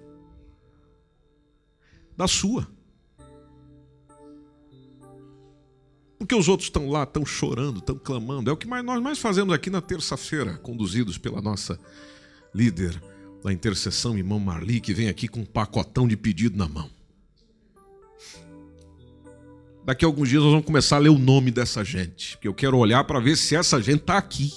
Da 2.17 2.27
sua. 2.27 2.67
Porque 6.17 6.34
os 6.34 6.47
outros 6.47 6.67
estão 6.67 6.89
lá, 6.89 7.03
estão 7.03 7.25
chorando, 7.25 7.77
estão 7.77 7.95
clamando. 7.95 8.49
É 8.49 8.53
o 8.53 8.58
que 8.58 8.67
mais, 8.67 8.84
nós 8.84 9.01
mais 9.01 9.19
fazemos 9.19 9.53
aqui 9.53 9.69
na 9.69 9.82
terça-feira, 9.82 10.58
conduzidos 10.58 11.17
pela 11.17 11.41
nossa 11.41 11.80
líder 12.53 13.01
da 13.43 13.53
intercessão, 13.53 14.17
irmão 14.17 14.39
Marli, 14.39 14.82
que 14.82 14.93
vem 14.93 15.10
aqui 15.10 15.27
com 15.27 15.41
um 15.41 15.45
pacotão 15.45 16.08
de 16.08 16.17
pedido 16.17 16.58
na 16.58 16.67
mão. 16.67 16.89
Daqui 19.86 20.03
a 20.03 20.08
alguns 20.08 20.27
dias 20.27 20.43
nós 20.43 20.51
vamos 20.51 20.65
começar 20.65 20.97
a 20.97 20.99
ler 20.99 21.10
o 21.10 21.17
nome 21.17 21.49
dessa 21.49 21.82
gente, 21.82 22.36
porque 22.36 22.47
eu 22.47 22.53
quero 22.53 22.77
olhar 22.77 23.03
para 23.06 23.21
ver 23.21 23.38
se 23.38 23.56
essa 23.56 23.82
gente 23.82 24.01
está 24.01 24.17
aqui. 24.17 24.51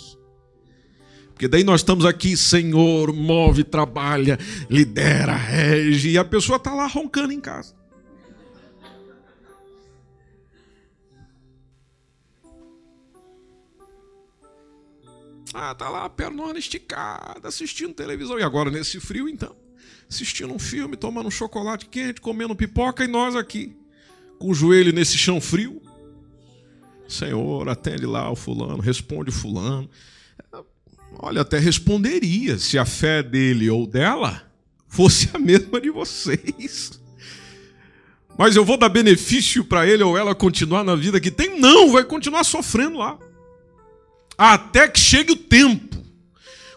Porque 1.40 1.48
daí 1.48 1.64
nós 1.64 1.80
estamos 1.80 2.04
aqui, 2.04 2.36
Senhor, 2.36 3.14
move, 3.14 3.64
trabalha, 3.64 4.38
lidera, 4.68 5.34
rege, 5.34 6.10
e 6.10 6.18
a 6.18 6.22
pessoa 6.22 6.58
está 6.58 6.74
lá 6.74 6.86
roncando 6.86 7.32
em 7.32 7.40
casa. 7.40 7.74
Ah, 15.54 15.74
tá 15.74 15.88
lá 15.88 16.10
pernona 16.10 16.58
esticada, 16.58 17.48
assistindo 17.48 17.94
televisão. 17.94 18.38
E 18.38 18.42
agora, 18.42 18.70
nesse 18.70 19.00
frio, 19.00 19.26
então? 19.26 19.56
Assistindo 20.10 20.52
um 20.52 20.58
filme, 20.58 20.94
tomando 20.94 21.28
um 21.28 21.30
chocolate 21.30 21.86
quente, 21.86 22.20
comendo 22.20 22.54
pipoca, 22.54 23.02
e 23.02 23.08
nós 23.08 23.34
aqui, 23.34 23.74
com 24.38 24.50
o 24.50 24.54
joelho 24.54 24.92
nesse 24.92 25.16
chão 25.16 25.40
frio. 25.40 25.80
Senhor, 27.08 27.66
atende 27.66 28.04
lá 28.04 28.30
o 28.30 28.36
fulano, 28.36 28.82
responde 28.82 29.30
o 29.30 29.32
fulano. 29.32 29.88
Olha, 31.22 31.42
até 31.42 31.58
responderia 31.58 32.58
se 32.58 32.78
a 32.78 32.84
fé 32.84 33.22
dele 33.22 33.68
ou 33.68 33.86
dela 33.86 34.42
fosse 34.88 35.28
a 35.34 35.38
mesma 35.38 35.80
de 35.80 35.90
vocês. 35.90 37.00
Mas 38.38 38.56
eu 38.56 38.64
vou 38.64 38.76
dar 38.76 38.88
benefício 38.88 39.64
para 39.64 39.86
ele 39.86 40.02
ou 40.02 40.16
ela 40.16 40.34
continuar 40.34 40.82
na 40.82 40.94
vida 40.94 41.20
que 41.20 41.30
tem? 41.30 41.60
Não, 41.60 41.92
vai 41.92 42.04
continuar 42.04 42.44
sofrendo 42.44 42.98
lá 42.98 43.18
até 44.40 44.88
que 44.88 44.98
chegue 44.98 45.32
o 45.32 45.36
tempo. 45.36 45.98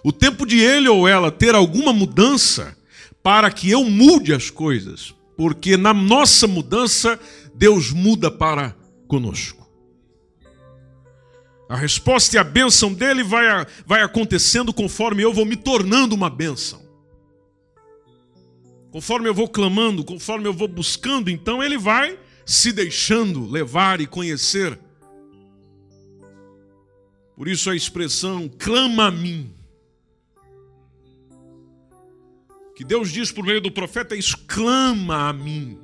O 0.04 0.12
tempo 0.12 0.46
de 0.46 0.60
ele 0.60 0.90
ou 0.90 1.08
ela 1.08 1.32
ter 1.32 1.56
alguma 1.56 1.94
mudança 1.94 2.76
para 3.24 3.50
que 3.50 3.72
eu 3.72 3.86
mude 3.86 4.34
as 4.34 4.50
coisas. 4.50 5.16
Porque 5.38 5.78
na 5.78 5.94
nossa 5.94 6.46
mudança, 6.46 7.18
Deus 7.56 7.92
muda 7.92 8.30
para 8.30 8.76
conosco. 9.08 9.63
A 11.74 11.76
resposta 11.76 12.36
e 12.36 12.40
a 12.40 12.44
bênção 12.44 12.94
dele 12.94 13.24
vai, 13.24 13.48
vai 13.84 14.04
acontecendo 14.04 14.72
conforme 14.72 15.24
eu 15.24 15.34
vou 15.34 15.44
me 15.44 15.56
tornando 15.56 16.14
uma 16.14 16.30
bênção. 16.30 16.88
Conforme 18.92 19.28
eu 19.28 19.34
vou 19.34 19.50
clamando, 19.50 20.04
conforme 20.04 20.48
eu 20.48 20.54
vou 20.54 20.68
buscando, 20.68 21.32
então 21.32 21.64
ele 21.64 21.76
vai 21.76 22.20
se 22.46 22.72
deixando 22.72 23.50
levar 23.50 24.00
e 24.00 24.06
conhecer 24.06 24.80
por 27.36 27.48
isso 27.48 27.72
a 27.72 27.76
expressão 27.76 28.48
clama 28.48 29.08
a 29.08 29.12
mim. 29.12 29.52
Que 32.76 32.84
Deus 32.84 33.12
diz 33.12 33.32
por 33.32 33.44
meio 33.44 33.60
do 33.60 33.72
profeta 33.72 34.16
isso: 34.16 34.38
clama 34.46 35.28
a 35.28 35.34
mim 35.34 35.80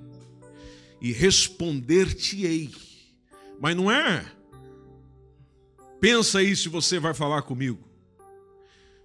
e 1.02 1.12
responder-te-ei. 1.12 2.69
Mas 3.60 3.75
não 3.75 3.89
é. 3.89 4.38
Pensa 5.99 6.39
aí 6.39 6.55
se 6.55 6.69
você 6.69 6.99
vai 6.99 7.13
falar 7.13 7.41
comigo. 7.41 7.83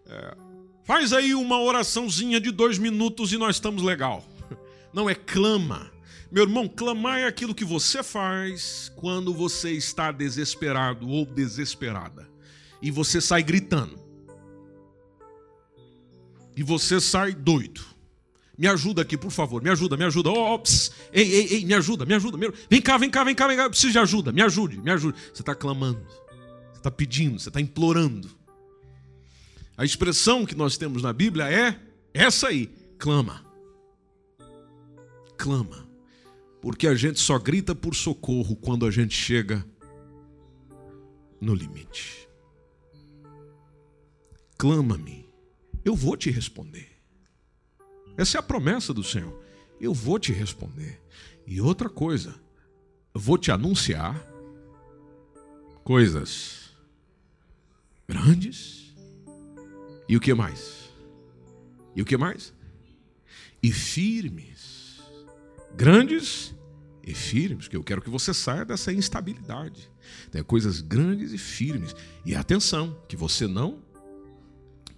É, 0.07 0.37
faz 0.85 1.13
aí 1.13 1.35
uma 1.35 1.61
oraçãozinha 1.61 2.41
de 2.41 2.51
dois 2.51 2.79
minutos 2.79 3.33
e 3.33 3.39
nós 3.39 3.57
estamos 3.57 3.83
legal. 3.83 4.25
Não 4.93 5.11
é 5.11 5.15
clama. 5.15 5.91
Meu 6.31 6.45
irmão, 6.45 6.69
clamar 6.69 7.21
é 7.21 7.27
aquilo 7.27 7.55
que 7.55 7.65
você 7.65 8.03
faz 8.03 8.93
quando 8.97 9.33
você 9.33 9.73
está 9.73 10.11
desesperado 10.11 11.09
ou 11.09 11.25
desesperada 11.25 12.29
e 12.83 12.91
você 12.91 13.21
sai 13.21 13.43
gritando. 13.43 13.99
E 16.57 16.63
você 16.63 17.01
sai 17.01 17.33
doido. 17.33 17.81
Me 18.57 18.69
ajuda 18.69 19.03
aqui, 19.03 19.17
por 19.17 19.31
favor. 19.33 19.63
Me 19.63 19.71
ajuda, 19.71 19.97
me 19.97 20.05
ajuda. 20.05 20.31
Oh, 20.31 20.63
Ei, 21.13 21.35
ei, 21.35 21.47
ei, 21.55 21.65
me 21.65 21.75
ajuda, 21.75 22.05
me 22.05 22.15
ajuda. 22.15 22.39
Vem 22.71 22.81
cá, 22.81 22.97
vem 22.97 23.11
cá, 23.11 23.25
vem 23.25 23.35
cá, 23.35 23.49
vem 23.49 23.57
cá. 23.57 23.65
Eu 23.65 23.71
preciso 23.71 23.93
de 23.93 23.99
ajuda. 23.99 24.31
Me 24.31 24.43
ajude, 24.43 24.81
me 24.81 24.91
ajude. 24.91 25.19
Você 25.33 25.43
está 25.43 25.55
clamando. 25.55 26.01
Está 26.85 26.91
pedindo, 26.91 27.39
você 27.39 27.49
está 27.49 27.61
implorando. 27.61 28.31
A 29.77 29.85
expressão 29.85 30.45
que 30.45 30.55
nós 30.55 30.77
temos 30.77 31.03
na 31.03 31.13
Bíblia 31.13 31.51
é 31.51 31.81
essa 32.13 32.49
aí: 32.49 32.67
clama. 32.99 33.43
Clama. 35.39 35.89
Porque 36.61 36.87
a 36.87 36.95
gente 36.95 37.21
só 37.21 37.39
grita 37.39 37.75
por 37.75 37.95
socorro 37.95 38.57
quando 38.57 38.87
a 38.87 38.91
gente 38.91 39.15
chega 39.15 39.67
no 41.41 41.55
limite. 41.55 42.29
Clama-me, 44.57 45.29
eu 45.85 45.95
vou 45.95 46.17
te 46.17 46.31
responder. 46.31 46.91
Essa 48.17 48.39
é 48.39 48.41
a 48.41 48.43
promessa 48.43 48.95
do 48.95 49.03
Senhor. 49.03 49.43
Eu 49.81 49.93
vou 49.93 50.19
te 50.19 50.33
responder. 50.33 51.03
E 51.47 51.61
outra 51.61 51.91
coisa, 51.91 52.35
eu 53.13 53.21
vou 53.21 53.37
te 53.37 53.51
anunciar 53.51 54.25
coisas 55.83 56.64
grandes. 58.09 58.95
E 60.09 60.17
o 60.17 60.21
que 60.21 60.35
mais? 60.35 60.91
E 61.95 62.03
o 62.03 62.05
que 62.05 62.17
mais? 62.17 62.53
E 63.63 63.73
firmes. 63.73 65.01
Grandes 65.77 66.55
e 67.03 67.15
firmes, 67.15 67.69
que 67.69 67.77
eu 67.77 67.83
quero 67.83 68.01
que 68.01 68.11
você 68.11 68.33
saia 68.33 68.65
dessa 68.65 68.93
instabilidade. 68.93 69.91
Tem 70.31 70.43
coisas 70.43 70.81
grandes 70.81 71.33
e 71.33 71.39
firmes. 71.39 71.95
E 72.25 72.35
atenção, 72.35 72.97
que 73.09 73.17
você 73.17 73.47
não 73.47 73.83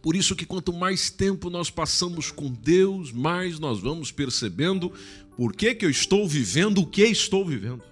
por 0.06 0.14
isso 0.14 0.36
que 0.36 0.46
quanto 0.46 0.72
mais 0.72 1.10
tempo 1.10 1.50
nós 1.50 1.68
passamos 1.68 2.30
com 2.30 2.48
Deus, 2.48 3.10
mais 3.10 3.58
nós 3.58 3.80
vamos 3.80 4.12
percebendo 4.12 4.92
por 5.36 5.52
que, 5.52 5.74
que 5.74 5.84
eu 5.84 5.90
estou 5.90 6.28
vivendo 6.28 6.78
o 6.78 6.86
que 6.86 7.02
estou 7.02 7.44
vivendo. 7.44 7.82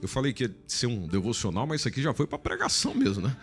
Eu 0.00 0.08
falei 0.08 0.32
que 0.32 0.44
ia 0.44 0.56
ser 0.66 0.86
um 0.86 1.06
devocional, 1.06 1.66
mas 1.66 1.80
isso 1.80 1.88
aqui 1.88 2.02
já 2.02 2.14
foi 2.14 2.26
para 2.26 2.38
pregação 2.38 2.94
mesmo, 2.94 3.26
né? 3.26 3.36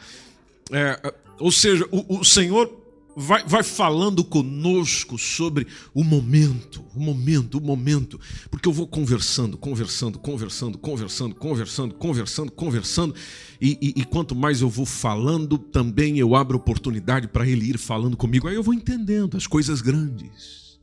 É, 0.72 1.14
ou 1.40 1.52
seja, 1.52 1.88
o, 1.92 2.20
o 2.20 2.24
Senhor 2.24 2.86
vai, 3.16 3.44
vai 3.46 3.64
falando 3.64 4.24
conosco 4.24 5.18
sobre 5.18 5.66
o 5.94 6.04
momento, 6.04 6.84
o 6.94 7.00
momento, 7.00 7.58
o 7.58 7.62
momento, 7.62 8.20
porque 8.52 8.68
eu 8.68 8.74
vou 8.74 8.88
conversando, 8.88 9.58
conversando, 9.58 10.20
conversando, 10.20 10.78
conversando, 10.78 11.36
conversando, 11.36 11.94
conversando, 11.94 12.52
conversando, 12.52 13.16
e, 13.62 13.78
e, 13.82 14.02
e 14.02 14.06
quanto 14.06 14.36
mais 14.36 14.62
eu 14.62 14.70
vou 14.70 14.86
falando, 14.86 15.58
também 15.58 16.20
eu 16.20 16.36
abro 16.36 16.58
oportunidade 16.58 17.28
para 17.28 17.48
ele 17.48 17.70
ir 17.70 17.78
falando 17.78 18.18
comigo, 18.18 18.48
aí 18.48 18.56
eu 18.56 18.64
vou 18.64 18.74
entendendo 18.74 19.38
as 19.38 19.48
coisas 19.48 19.82
grandes, 19.82 20.80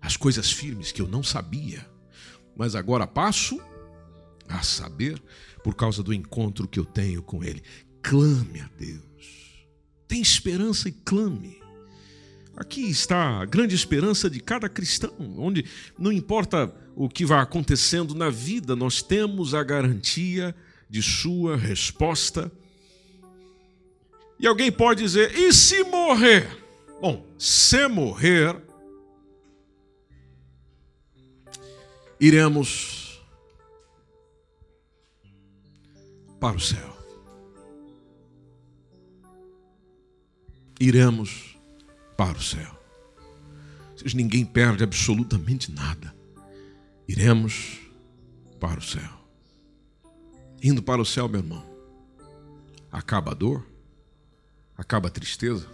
as 0.00 0.16
coisas 0.16 0.50
firmes 0.50 0.92
que 0.92 1.02
eu 1.02 1.08
não 1.08 1.22
sabia, 1.22 1.86
mas 2.56 2.74
agora 2.74 3.06
passo 3.06 3.60
a 4.48 4.62
saber 4.62 5.22
por 5.62 5.74
causa 5.74 6.02
do 6.02 6.12
encontro 6.12 6.68
que 6.68 6.78
eu 6.78 6.84
tenho 6.84 7.22
com 7.22 7.42
ele. 7.42 7.62
Clame 8.02 8.60
a 8.60 8.68
Deus 8.78 9.14
tem 10.14 10.22
esperança 10.22 10.88
e 10.88 10.92
clame. 10.92 11.60
Aqui 12.56 12.88
está 12.88 13.40
a 13.40 13.44
grande 13.44 13.74
esperança 13.74 14.30
de 14.30 14.38
cada 14.38 14.68
cristão, 14.68 15.12
onde 15.36 15.64
não 15.98 16.12
importa 16.12 16.72
o 16.94 17.08
que 17.08 17.26
vai 17.26 17.40
acontecendo 17.40 18.14
na 18.14 18.30
vida, 18.30 18.76
nós 18.76 19.02
temos 19.02 19.54
a 19.54 19.64
garantia 19.64 20.54
de 20.88 21.02
sua 21.02 21.56
resposta. 21.56 22.52
E 24.38 24.46
alguém 24.46 24.70
pode 24.70 25.02
dizer: 25.02 25.36
e 25.36 25.52
se 25.52 25.82
morrer? 25.82 26.62
Bom, 27.00 27.26
se 27.36 27.88
morrer, 27.88 28.56
iremos 32.20 33.03
para 36.44 36.58
o 36.58 36.60
céu. 36.60 36.94
iremos 40.78 41.56
para 42.18 42.36
o 42.36 42.42
céu. 42.42 42.78
Ninguém 44.14 44.44
perde 44.44 44.84
absolutamente 44.84 45.72
nada. 45.72 46.14
Iremos 47.08 47.80
para 48.60 48.78
o 48.78 48.82
céu. 48.82 49.10
Indo 50.62 50.82
para 50.82 51.00
o 51.00 51.06
céu, 51.06 51.26
meu 51.30 51.40
irmão, 51.40 51.64
acaba 52.92 53.30
a 53.30 53.34
dor, 53.34 53.66
acaba 54.76 55.08
a 55.08 55.10
tristeza, 55.10 55.66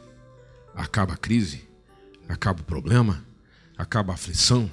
acaba 0.73 1.15
a 1.15 1.17
crise, 1.17 1.69
acaba 2.29 2.61
o 2.61 2.65
problema, 2.65 3.27
acaba 3.77 4.13
a 4.13 4.15
aflição, 4.15 4.71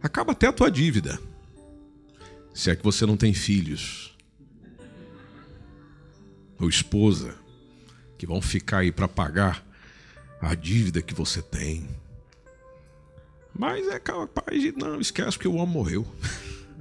acaba 0.00 0.30
até 0.30 0.46
a 0.46 0.52
tua 0.52 0.70
dívida. 0.70 1.20
Se 2.54 2.70
é 2.70 2.76
que 2.76 2.84
você 2.84 3.04
não 3.04 3.16
tem 3.16 3.34
filhos 3.34 4.12
ou 6.62 6.68
esposa 6.68 7.34
que 8.16 8.26
vão 8.26 8.40
ficar 8.40 8.78
aí 8.78 8.92
para 8.92 9.08
pagar 9.08 9.66
a 10.40 10.54
dívida 10.54 11.02
que 11.02 11.12
você 11.12 11.42
tem. 11.42 11.88
Mas 13.52 13.88
é 13.88 13.98
capaz 13.98 14.60
de 14.60 14.72
não, 14.72 15.00
esquece 15.00 15.38
que 15.38 15.48
o 15.48 15.54
homem 15.54 15.74
morreu. 15.74 16.06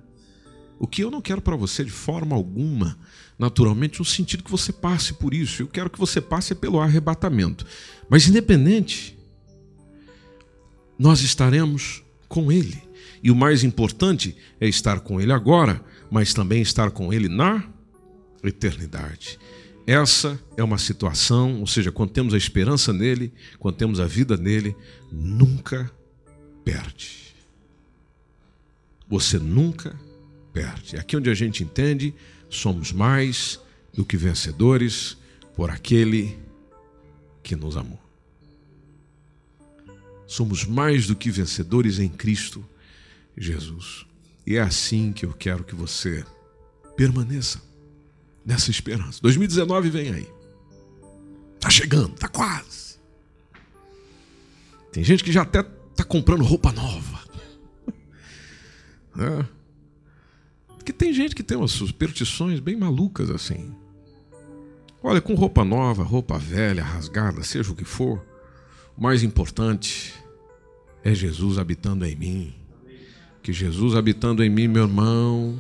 o 0.80 0.88
que 0.88 1.04
eu 1.04 1.12
não 1.12 1.20
quero 1.20 1.42
para 1.42 1.56
você 1.56 1.84
de 1.84 1.92
forma 1.92 2.36
alguma, 2.36 2.98
naturalmente, 3.38 4.00
no 4.00 4.06
sentido 4.06 4.44
que 4.44 4.52
você 4.52 4.72
passe 4.72 5.14
por 5.14 5.34
isso. 5.34 5.64
Eu 5.64 5.68
quero 5.68 5.90
que 5.90 6.00
você 6.00 6.22
passe 6.22 6.54
pelo 6.54 6.80
arrebatamento. 6.80 7.66
Mas 8.08 8.28
independente, 8.28 9.18
nós 10.98 11.22
estaremos 11.22 12.04
com 12.28 12.52
ele. 12.52 12.82
E 13.24 13.30
o 13.30 13.36
mais 13.36 13.64
importante 13.64 14.36
é 14.60 14.68
estar 14.68 15.00
com 15.02 15.20
ele 15.20 15.34
agora, 15.34 15.84
mas 16.10 16.34
também 16.34 16.62
estar 16.62 16.92
com 16.92 17.12
ele 17.12 17.28
na 17.28 17.64
eternidade. 18.44 19.40
Essa 19.86 20.40
é 20.56 20.64
uma 20.64 20.78
situação, 20.78 21.60
ou 21.60 21.68
seja, 21.68 21.92
quando 21.92 22.12
temos 22.12 22.34
a 22.34 22.38
esperança 22.38 22.94
nele, 22.94 23.34
quando 23.60 23.76
temos 23.76 24.00
a 24.00 24.06
vida 24.06 24.38
nele, 24.38 24.76
nunca 25.12 25.92
perde. 26.64 27.36
Você 29.10 29.40
nunca 29.40 30.00
perde. 30.54 30.98
Aqui 30.98 31.18
onde 31.18 31.30
a 31.30 31.34
gente 31.34 31.64
entende, 31.64 32.14
somos 32.50 32.92
mais 32.92 33.60
do 33.94 34.06
que 34.06 34.16
vencedores 34.16 35.18
por 35.56 35.70
aquele 35.70 36.38
que 37.44 37.56
nos 37.56 37.76
amou. 37.76 38.00
Somos 40.28 40.64
mais 40.64 41.08
do 41.08 41.16
que 41.16 41.30
vencedores 41.30 42.00
em 42.00 42.08
Cristo 42.08 42.64
Jesus. 43.36 44.06
E 44.46 44.56
é 44.56 44.62
assim 44.62 45.12
que 45.12 45.26
eu 45.26 45.34
quero 45.34 45.64
que 45.64 45.76
você 45.76 46.24
permaneça 46.96 47.71
nessa 48.46 48.72
esperança. 48.72 49.20
2019 49.22 49.90
vem 49.90 50.14
aí. 50.14 50.28
Tá 51.60 51.70
chegando, 51.70 52.16
tá 52.16 52.28
quase. 52.28 53.00
Tem 54.92 55.04
gente 55.04 55.24
que 55.24 55.32
já 55.32 55.44
até 55.44 55.64
tá 55.96 56.04
comprando 56.04 56.44
roupa 56.44 56.72
nova. 56.72 57.22
É. 59.18 59.46
Porque 60.76 60.94
tem 60.94 61.14
gente 61.14 61.36
que 61.36 61.44
tem 61.44 61.58
umas 61.58 61.72
superstições 61.72 62.60
bem 62.60 62.76
malucas 62.76 63.30
assim. 63.30 63.76
Olha, 65.04 65.20
com 65.20 65.36
roupa 65.36 65.66
nova, 65.66 66.04
roupa 66.04 66.38
velha, 66.38 66.84
rasgada, 66.84 67.44
seja 67.44 67.72
o 67.72 67.76
que 67.76 67.84
for, 67.84 68.24
o 68.96 69.02
mais 69.02 69.24
importante 69.24 70.14
é 71.04 71.14
Jesus 71.14 71.58
habitando 71.58 72.06
em 72.06 72.16
mim. 72.16 72.56
Que 73.42 73.52
Jesus 73.52 73.96
habitando 73.96 74.44
em 74.44 74.50
mim, 74.50 74.68
meu 74.68 74.84
irmão, 74.84 75.60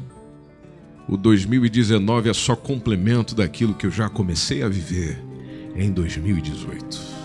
o 1.07 1.17
2019 1.17 2.29
é 2.29 2.33
só 2.33 2.55
complemento 2.55 3.35
daquilo 3.35 3.73
que 3.73 3.85
eu 3.85 3.91
já 3.91 4.09
comecei 4.09 4.63
a 4.63 4.69
viver 4.69 5.21
em 5.75 5.91
2018. 5.91 7.21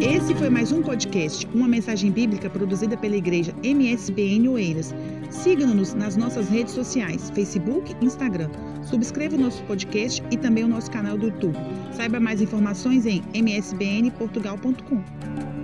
Esse 0.00 0.34
foi 0.34 0.48
mais 0.48 0.70
um 0.70 0.82
podcast, 0.82 1.46
uma 1.52 1.66
mensagem 1.66 2.10
bíblica 2.10 2.48
produzida 2.48 2.96
pela 2.96 3.16
igreja 3.16 3.52
MSBN 3.62 4.48
Oeiras. 4.48 4.94
Siga-nos 5.30 5.94
nas 5.94 6.16
nossas 6.16 6.48
redes 6.48 6.74
sociais, 6.74 7.30
Facebook 7.34 7.94
e 8.00 8.04
Instagram. 8.04 8.50
Subscreva 8.82 9.36
o 9.36 9.40
nosso 9.40 9.62
podcast 9.64 10.22
e 10.30 10.36
também 10.36 10.64
o 10.64 10.68
nosso 10.68 10.90
canal 10.90 11.18
do 11.18 11.26
YouTube. 11.26 11.56
Saiba 11.92 12.20
mais 12.20 12.40
informações 12.40 13.06
em 13.06 13.22
msbnportugal.com. 13.34 15.61